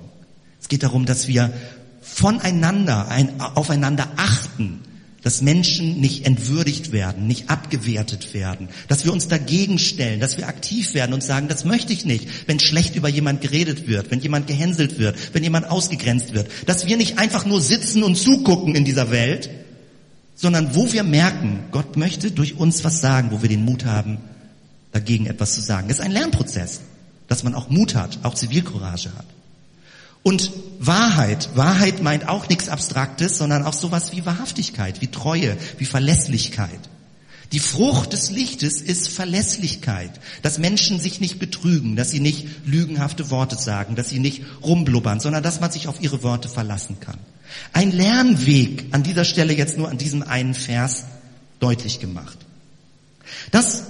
Es 0.61 0.67
geht 0.67 0.83
darum, 0.83 1.05
dass 1.05 1.27
wir 1.27 1.53
voneinander, 2.01 3.07
ein, 3.09 3.39
aufeinander 3.41 4.11
achten, 4.17 4.81
dass 5.23 5.41
Menschen 5.41 5.99
nicht 6.01 6.25
entwürdigt 6.25 6.91
werden, 6.91 7.27
nicht 7.27 7.49
abgewertet 7.49 8.33
werden, 8.33 8.67
dass 8.89 9.05
wir 9.05 9.13
uns 9.13 9.29
dagegen 9.29 9.79
stellen, 9.79 10.19
dass 10.19 10.37
wir 10.37 10.47
aktiv 10.47 10.93
werden 10.93 11.13
und 11.13 11.23
sagen, 11.23 11.47
das 11.47 11.63
möchte 11.63 11.93
ich 11.93 12.05
nicht, 12.05 12.27
wenn 12.47 12.59
schlecht 12.59 12.95
über 12.95 13.07
jemand 13.07 13.41
geredet 13.41 13.87
wird, 13.87 14.11
wenn 14.11 14.19
jemand 14.19 14.47
gehänselt 14.47 14.99
wird, 14.99 15.15
wenn 15.33 15.43
jemand 15.43 15.69
ausgegrenzt 15.69 16.33
wird, 16.33 16.49
dass 16.65 16.85
wir 16.87 16.97
nicht 16.97 17.17
einfach 17.17 17.45
nur 17.45 17.61
sitzen 17.61 18.03
und 18.03 18.15
zugucken 18.15 18.75
in 18.75 18.83
dieser 18.85 19.11
Welt, 19.11 19.49
sondern 20.35 20.75
wo 20.75 20.91
wir 20.91 21.03
merken, 21.03 21.63
Gott 21.71 21.95
möchte 21.95 22.31
durch 22.31 22.57
uns 22.57 22.83
was 22.83 22.99
sagen, 22.99 23.31
wo 23.31 23.41
wir 23.41 23.49
den 23.49 23.63
Mut 23.63 23.85
haben, 23.85 24.17
dagegen 24.91 25.25
etwas 25.25 25.55
zu 25.55 25.61
sagen. 25.61 25.87
Das 25.87 25.99
ist 25.99 26.05
ein 26.05 26.11
Lernprozess, 26.11 26.81
dass 27.27 27.43
man 27.43 27.55
auch 27.55 27.69
Mut 27.69 27.95
hat, 27.95 28.19
auch 28.23 28.35
Zivilcourage 28.35 29.09
hat. 29.17 29.25
Und 30.23 30.51
Wahrheit, 30.79 31.49
Wahrheit 31.55 32.01
meint 32.01 32.27
auch 32.27 32.49
nichts 32.49 32.69
Abstraktes, 32.69 33.37
sondern 33.37 33.63
auch 33.63 33.73
sowas 33.73 34.13
wie 34.13 34.25
Wahrhaftigkeit, 34.25 35.01
wie 35.01 35.07
Treue, 35.07 35.57
wie 35.77 35.85
Verlässlichkeit. 35.85 36.79
Die 37.51 37.59
Frucht 37.59 38.13
des 38.13 38.31
Lichtes 38.31 38.81
ist 38.81 39.09
Verlässlichkeit, 39.09 40.19
dass 40.41 40.57
Menschen 40.57 40.99
sich 40.99 41.19
nicht 41.19 41.37
betrügen, 41.37 41.95
dass 41.95 42.09
sie 42.09 42.19
nicht 42.19 42.47
lügenhafte 42.65 43.29
Worte 43.29 43.57
sagen, 43.57 43.95
dass 43.95 44.09
sie 44.09 44.19
nicht 44.19 44.41
rumblubbern, 44.63 45.19
sondern 45.19 45.43
dass 45.43 45.59
man 45.61 45.71
sich 45.71 45.87
auf 45.87 46.01
ihre 46.01 46.23
Worte 46.23 46.49
verlassen 46.49 46.99
kann. 46.99 47.19
Ein 47.71 47.91
Lernweg 47.91 48.85
an 48.91 49.03
dieser 49.03 49.23
Stelle 49.23 49.53
jetzt 49.53 49.77
nur 49.77 49.89
an 49.89 49.99
diesem 49.99 50.23
einen 50.23 50.55
Vers 50.55 51.03
deutlich 51.59 51.99
gemacht. 51.99 52.39
Das 53.51 53.83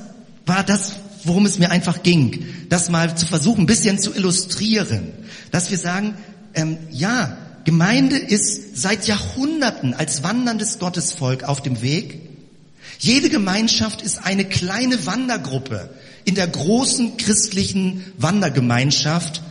war 0.46 0.64
das, 0.64 0.98
worum 1.26 1.46
es 1.46 1.60
mir 1.60 1.72
einfach 1.72 2.04
ging, 2.04 2.46
das 2.70 2.90
mal 2.90 3.16
zu 3.16 3.26
versuchen, 3.26 3.62
ein 3.64 3.68
bisschen 3.68 4.00
zu 4.00 4.14
illustrieren, 4.14 5.12
dass 5.52 5.72
wir 5.72 5.78
sagen, 5.78 6.16
ähm, 6.54 6.78
ja, 6.92 7.38
Gemeinde 7.66 8.18
ist 8.18 8.78
seit 8.78 9.08
Jahrhunderten 9.08 9.94
als 9.94 10.24
wanderndes 10.24 10.80
Gottesvolk 10.80 11.44
auf 11.44 11.62
dem 11.62 11.82
Weg. 11.82 12.20
Jede 13.00 13.30
Gemeinschaft 13.30 14.02
ist 14.02 14.26
eine 14.26 14.46
kleine 14.46 15.06
Wandergruppe 15.06 15.90
in 16.26 16.36
der 16.36 16.48
großen 16.48 17.18
christlichen 17.18 18.04
Wandergemeinschaft 18.18 19.42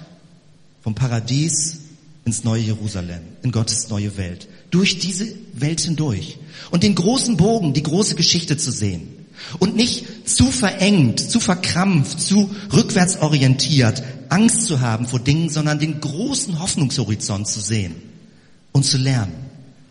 vom 0.82 0.94
Paradies 0.94 1.78
ins 2.24 2.44
neue 2.44 2.62
Jerusalem, 2.62 3.22
in 3.42 3.50
Gottes 3.50 3.88
neue 3.88 4.16
Welt, 4.16 4.48
durch 4.70 4.98
diese 4.98 5.26
Welt 5.54 5.80
hindurch 5.80 6.38
und 6.70 6.82
den 6.82 6.94
großen 6.94 7.36
Bogen, 7.36 7.72
die 7.72 7.82
große 7.82 8.14
Geschichte 8.14 8.56
zu 8.56 8.70
sehen. 8.70 9.21
Und 9.58 9.76
nicht 9.76 10.28
zu 10.28 10.46
verengt, 10.50 11.20
zu 11.20 11.40
verkrampft, 11.40 12.20
zu 12.20 12.50
rückwärtsorientiert, 12.72 14.02
Angst 14.28 14.66
zu 14.66 14.80
haben 14.80 15.06
vor 15.06 15.20
Dingen, 15.20 15.50
sondern 15.50 15.78
den 15.78 16.00
großen 16.00 16.58
Hoffnungshorizont 16.58 17.46
zu 17.46 17.60
sehen 17.60 17.94
und 18.72 18.84
zu 18.84 18.96
lernen 18.98 19.34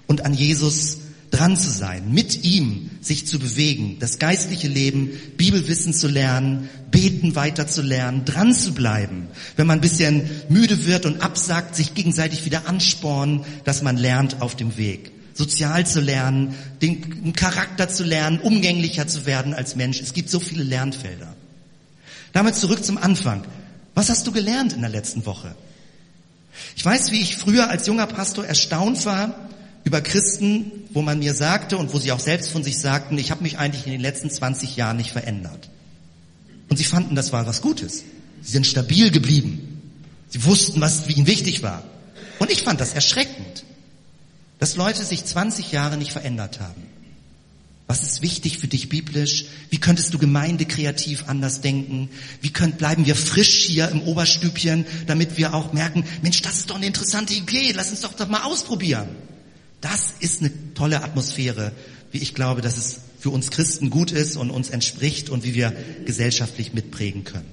und 0.08 0.26
an 0.26 0.34
Jesus 0.34 0.98
dran 1.30 1.56
zu 1.56 1.70
sein, 1.70 2.12
mit 2.12 2.44
ihm 2.44 2.90
sich 3.00 3.26
zu 3.26 3.40
bewegen, 3.40 3.98
das 4.00 4.20
geistliche 4.20 4.68
Leben, 4.68 5.12
Bibelwissen 5.38 5.94
zu 5.94 6.08
lernen, 6.08 6.70
beten 6.92 7.36
weiter 7.36 7.68
zu 7.68 7.82
lernen, 7.82 8.26
dran 8.26 8.54
zu 8.54 8.74
bleiben. 8.74 9.28
Wenn 9.56 9.68
man 9.68 9.78
ein 9.78 9.82
bisschen 9.82 10.30
müde 10.50 10.86
wird 10.86 11.06
und 11.06 11.22
absagt, 11.22 11.76
sich 11.76 11.94
gegenseitig 11.94 12.44
wieder 12.44 12.68
anspornen, 12.68 13.46
dass 13.64 13.82
man 13.82 13.96
lernt 13.96 14.42
auf 14.42 14.56
dem 14.56 14.76
Weg 14.78 15.12
sozial 15.34 15.86
zu 15.86 16.00
lernen, 16.00 16.56
den 16.82 17.34
Charakter 17.34 17.88
zu 17.88 18.04
lernen, 18.04 18.40
umgänglicher 18.40 19.08
zu 19.08 19.26
werden 19.26 19.54
als 19.54 19.76
Mensch. 19.76 20.00
Es 20.02 20.14
gibt 20.14 20.30
so 20.30 20.40
viele 20.40 20.64
Lernfelder. 20.64 21.36
Damit 22.34 22.56
zurück 22.56 22.84
zum 22.84 22.98
Anfang. 22.98 23.44
Was 23.94 24.10
hast 24.10 24.26
du 24.28 24.32
gelernt 24.32 24.74
in 24.74 24.82
der 24.82 24.90
letzten 24.90 25.26
Woche? 25.26 25.56
Ich 26.76 26.86
weiß, 26.86 27.12
wie 27.12 27.22
ich 27.22 27.38
früher 27.38 27.70
als 27.70 27.88
junger 27.88 28.08
Pastor 28.08 28.46
erstaunt 28.46 29.06
war 29.06 29.50
über 29.84 30.02
Christen, 30.02 30.72
wo 30.92 31.02
man 31.02 31.20
mir 31.20 31.34
sagte 31.34 31.78
und 31.78 31.94
wo 31.94 32.00
sie 32.00 32.12
auch 32.12 32.20
selbst 32.20 32.52
von 32.52 32.64
sich 32.64 32.78
sagten, 32.78 33.18
ich 33.18 33.32
habe 33.32 33.44
mich 33.44 33.58
eigentlich 33.58 33.86
in 33.86 33.92
den 33.94 34.02
letzten 34.02 34.30
20 34.30 34.76
Jahren 34.76 34.98
nicht 34.98 35.12
verändert. 35.12 35.70
Und 36.70 36.78
sie 36.78 36.84
fanden, 36.84 37.16
das 37.16 37.34
war 37.34 37.46
was 37.48 37.62
Gutes. 37.62 38.04
Sie 38.42 38.52
sind 38.52 38.68
stabil 38.68 39.12
geblieben. 39.12 39.82
Sie 40.30 40.44
wussten, 40.46 40.80
was 40.80 41.08
ihnen 41.10 41.28
wichtig 41.28 41.64
war. 41.64 41.84
Und 42.40 42.52
ich 42.52 42.64
fand 42.64 42.80
das 42.80 42.94
erschreckend 42.94 43.66
dass 44.62 44.76
Leute 44.76 45.04
sich 45.04 45.26
20 45.26 45.72
Jahre 45.72 45.98
nicht 45.98 46.12
verändert 46.12 46.60
haben. 46.60 46.84
Was 47.88 48.04
ist 48.04 48.22
wichtig 48.22 48.60
für 48.60 48.68
dich 48.68 48.90
biblisch? 48.90 49.46
Wie 49.72 49.80
könntest 49.80 50.14
du 50.14 50.20
Gemeinde 50.20 50.66
kreativ 50.66 51.24
anders 51.28 51.62
denken? 51.62 52.10
Wie 52.42 52.52
könnt, 52.54 52.78
bleiben 52.78 53.08
wir 53.08 53.16
frisch 53.16 53.64
hier 53.64 53.90
im 53.90 54.04
Oberstübchen, 54.04 54.86
damit 55.08 55.36
wir 55.36 55.56
auch 55.56 55.74
merken, 55.74 56.04
Mensch, 56.22 56.44
das 56.44 56.60
ist 56.60 56.70
doch 56.70 56.76
eine 56.76 56.86
interessante 56.86 57.34
Idee, 57.34 57.72
lass 57.76 57.90
uns 57.90 58.02
doch 58.02 58.14
doch 58.14 58.30
mal 58.30 58.44
ausprobieren. 58.44 59.08
Das 59.82 60.14
ist 60.20 60.42
eine 60.42 60.52
tolle 60.76 61.04
Atmosphäre, 61.04 61.72
wie 62.12 62.20
ich 62.20 62.36
glaube, 62.36 62.62
dass 62.62 62.78
es 62.78 63.00
für 63.20 63.32
uns 63.32 63.50
Christen 63.50 63.90
gut 63.90 64.12
ist 64.12 64.38
und 64.38 64.52
uns 64.52 64.70
entspricht 64.70 65.32
und 65.32 65.44
wie 65.44 65.56
wir 65.56 65.74
gesellschaftlich 66.06 66.74
mitprägen 66.74 67.24
können. 67.24 67.52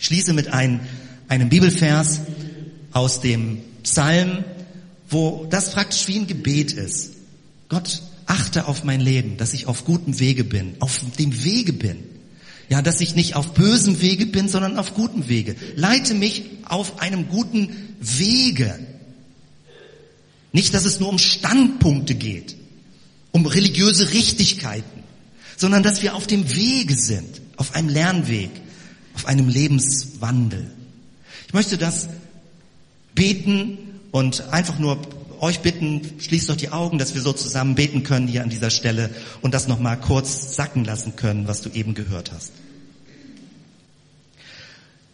Ich 0.00 0.06
schließe 0.06 0.32
mit 0.32 0.48
einem, 0.48 0.80
einem 1.28 1.48
Bibelvers 1.48 2.22
aus 2.90 3.20
dem 3.20 3.60
Psalm 3.84 4.42
wo 5.14 5.46
das 5.48 5.70
praktisch 5.70 6.06
wie 6.08 6.18
ein 6.18 6.26
Gebet 6.26 6.72
ist. 6.72 7.12
Gott, 7.68 8.02
achte 8.26 8.66
auf 8.66 8.84
mein 8.84 9.00
Leben, 9.00 9.36
dass 9.38 9.54
ich 9.54 9.66
auf 9.66 9.84
gutem 9.84 10.18
Wege 10.18 10.44
bin, 10.44 10.74
auf 10.80 11.00
dem 11.18 11.44
Wege 11.44 11.72
bin. 11.72 11.96
Ja, 12.68 12.82
dass 12.82 13.00
ich 13.00 13.14
nicht 13.14 13.36
auf 13.36 13.54
bösem 13.54 14.00
Wege 14.00 14.26
bin, 14.26 14.48
sondern 14.48 14.78
auf 14.78 14.94
gutem 14.94 15.28
Wege. 15.28 15.54
Leite 15.76 16.14
mich 16.14 16.44
auf 16.64 17.00
einem 17.00 17.28
guten 17.28 17.94
Wege. 18.00 18.78
Nicht, 20.52 20.74
dass 20.74 20.84
es 20.84 20.98
nur 20.98 21.10
um 21.10 21.18
Standpunkte 21.18 22.14
geht, 22.14 22.56
um 23.32 23.46
religiöse 23.46 24.12
Richtigkeiten, 24.12 25.02
sondern 25.56 25.82
dass 25.82 26.02
wir 26.02 26.14
auf 26.14 26.26
dem 26.26 26.54
Wege 26.54 26.94
sind, 26.94 27.40
auf 27.56 27.74
einem 27.74 27.88
Lernweg, 27.88 28.50
auf 29.14 29.26
einem 29.26 29.48
Lebenswandel. 29.48 30.70
Ich 31.46 31.54
möchte 31.54 31.76
das 31.76 32.08
beten 33.14 33.78
und 34.14 34.52
einfach 34.52 34.78
nur 34.78 34.96
euch 35.40 35.58
bitten, 35.58 36.00
schließt 36.20 36.48
doch 36.48 36.54
die 36.54 36.68
Augen, 36.68 36.98
dass 36.98 37.16
wir 37.16 37.20
so 37.20 37.32
zusammen 37.32 37.74
beten 37.74 38.04
können 38.04 38.28
hier 38.28 38.44
an 38.44 38.48
dieser 38.48 38.70
Stelle 38.70 39.10
und 39.42 39.52
das 39.54 39.66
nochmal 39.66 40.00
kurz 40.00 40.54
sacken 40.54 40.84
lassen 40.84 41.16
können, 41.16 41.48
was 41.48 41.62
du 41.62 41.70
eben 41.70 41.94
gehört 41.94 42.30
hast. 42.30 42.52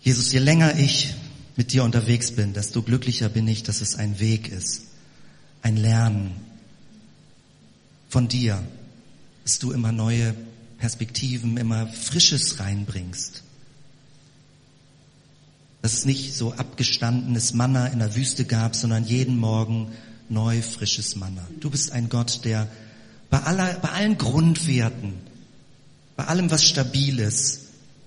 Jesus, 0.03 0.31
je 0.33 0.39
länger 0.39 0.79
ich 0.79 1.15
mit 1.57 1.73
dir 1.73 1.83
unterwegs 1.83 2.33
bin, 2.33 2.53
desto 2.53 2.83
glücklicher 2.83 3.31
bin 3.31 3.49
ich, 3.49 3.63
dass 3.63 3.81
es 3.81 3.95
ein 3.95 4.21
Weg 4.21 4.49
ist, 4.49 4.83
ein 5.63 5.79
Lernen 5.79 6.33
von 8.11 8.29
dir, 8.29 8.63
dass 9.45 9.61
du 9.61 9.73
immer 9.73 9.93
neue 9.93 10.35
Perspektiven, 10.77 11.57
immer 11.57 11.87
Frisches 11.87 12.61
reinbringst. 12.61 13.45
Dass 15.83 15.95
es 15.95 16.05
nicht 16.05 16.35
so 16.35 16.53
abgestandenes 16.53 17.55
Manna 17.55 17.87
in 17.87 18.01
der 18.01 18.15
Wüste 18.15 18.45
gab, 18.45 18.77
sondern 18.77 19.05
jeden 19.05 19.39
Morgen 19.39 19.93
neu 20.29 20.63
frisches 20.63 21.17
Manna. 21.17 21.47
Du 21.61 21.71
bist 21.71 21.93
ein 21.93 22.09
Gott, 22.09 22.45
der 22.45 22.69
bei, 23.31 23.39
aller, 23.41 23.75
bei 23.75 23.91
allen 23.91 24.19
Grundwerten, 24.19 25.15
bei 26.17 26.25
allem, 26.27 26.51
was 26.51 26.65
stabil 26.65 27.19
ist, 27.19 27.61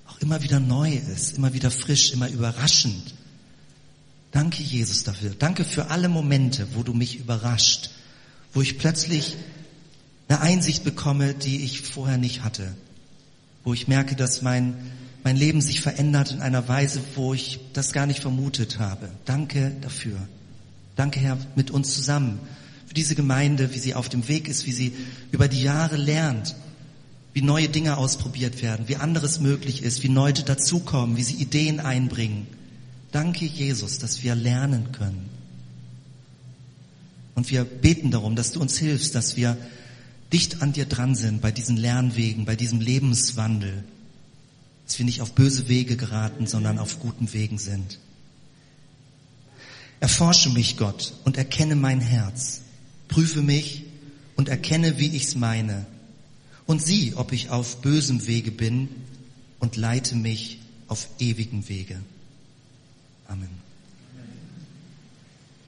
auch 0.08 0.20
immer 0.20 0.44
wieder 0.44 0.60
neu 0.60 0.94
ist, 0.94 1.38
immer 1.38 1.54
wieder 1.54 1.72
frisch, 1.72 2.12
immer 2.12 2.30
überraschend. 2.30 3.14
Danke, 4.32 4.64
Jesus, 4.64 5.04
dafür. 5.04 5.36
Danke 5.38 5.64
für 5.64 5.90
alle 5.90 6.10
Momente, 6.10 6.68
wo 6.74 6.84
du 6.84 6.94
mich 6.94 7.20
überrascht, 7.20 7.92
wo 8.54 8.62
ich 8.62 8.78
plötzlich 8.78 9.36
eine 10.28 10.42
Einsicht 10.42 10.84
bekomme, 10.84 11.34
die 11.34 11.64
ich 11.64 11.82
vorher 11.82 12.18
nicht 12.18 12.44
hatte, 12.44 12.76
wo 13.64 13.74
ich 13.74 13.88
merke, 13.88 14.16
dass 14.16 14.42
mein, 14.42 14.76
mein 15.24 15.38
Leben 15.38 15.62
sich 15.62 15.82
verändert 15.82 16.32
in 16.32 16.42
einer 16.42 16.68
Weise, 16.68 17.02
wo 17.16 17.34
ich 17.34 17.60
das 17.74 17.94
gar 17.94 18.06
nicht 18.06 18.20
vermutet 18.20 18.80
habe. 18.80 19.10
Danke 19.26 19.72
dafür. 19.82 20.18
Danke, 20.96 21.20
Herr, 21.20 21.38
mit 21.56 21.72
uns 21.72 21.94
zusammen 21.94 22.40
für 22.88 22.94
diese 22.94 23.16
Gemeinde, 23.16 23.74
wie 23.74 23.80
sie 23.80 23.96
auf 23.96 24.10
dem 24.10 24.28
Weg 24.28 24.48
ist, 24.48 24.68
wie 24.68 24.72
sie 24.72 24.94
über 25.32 25.48
die 25.48 25.64
Jahre 25.64 25.96
lernt, 25.96 26.56
wie 27.34 27.42
neue 27.42 27.70
Dinge 27.70 27.98
ausprobiert 27.98 28.62
werden, 28.62 28.88
wie 28.88 28.98
anderes 28.98 29.40
möglich 29.40 29.82
ist, 29.82 30.04
wie 30.04 30.08
Leute 30.08 30.44
dazukommen, 30.44 31.18
wie 31.18 31.24
sie 31.24 31.36
Ideen 31.36 31.80
einbringen. 31.80 32.46
Danke, 33.12 33.46
Jesus, 33.46 33.98
dass 33.98 34.22
wir 34.24 34.36
lernen 34.36 34.92
können. 34.92 35.30
Und 37.34 37.50
wir 37.50 37.64
beten 37.64 38.12
darum, 38.12 38.36
dass 38.36 38.52
du 38.52 38.60
uns 38.60 38.78
hilfst, 38.78 39.16
dass 39.16 39.38
wir 39.38 39.58
dicht 40.32 40.62
an 40.62 40.74
dir 40.74 40.86
dran 40.86 41.16
sind 41.16 41.42
bei 41.42 41.52
diesen 41.52 41.78
Lernwegen, 41.78 42.46
bei 42.46 42.56
diesem 42.56 42.80
Lebenswandel, 42.80 43.84
dass 44.86 44.98
wir 44.98 45.06
nicht 45.06 45.22
auf 45.22 45.34
böse 45.34 45.68
Wege 45.70 45.98
geraten, 45.98 46.48
sondern 46.48 46.80
auf 46.80 47.00
guten 47.00 47.34
Wegen 47.34 47.58
sind. 47.58 48.00
Erforsche 50.00 50.50
mich, 50.50 50.76
Gott, 50.78 51.14
und 51.24 51.38
erkenne 51.38 51.76
mein 51.76 52.02
Herz. 52.02 52.62
Prüfe 53.08 53.42
mich 53.42 53.84
und 54.36 54.50
erkenne, 54.50 55.00
wie 55.00 55.08
ich's 55.08 55.36
meine. 55.36 55.86
Und 56.66 56.82
sieh, 56.82 57.14
ob 57.16 57.32
ich 57.32 57.50
auf 57.50 57.82
bösem 57.82 58.28
Wege 58.28 58.52
bin 58.52 58.90
und 59.60 59.78
leite 59.78 60.16
mich 60.16 60.60
auf 60.88 61.08
ewigen 61.20 61.70
Wege. 61.70 62.02
Amen. 63.28 63.63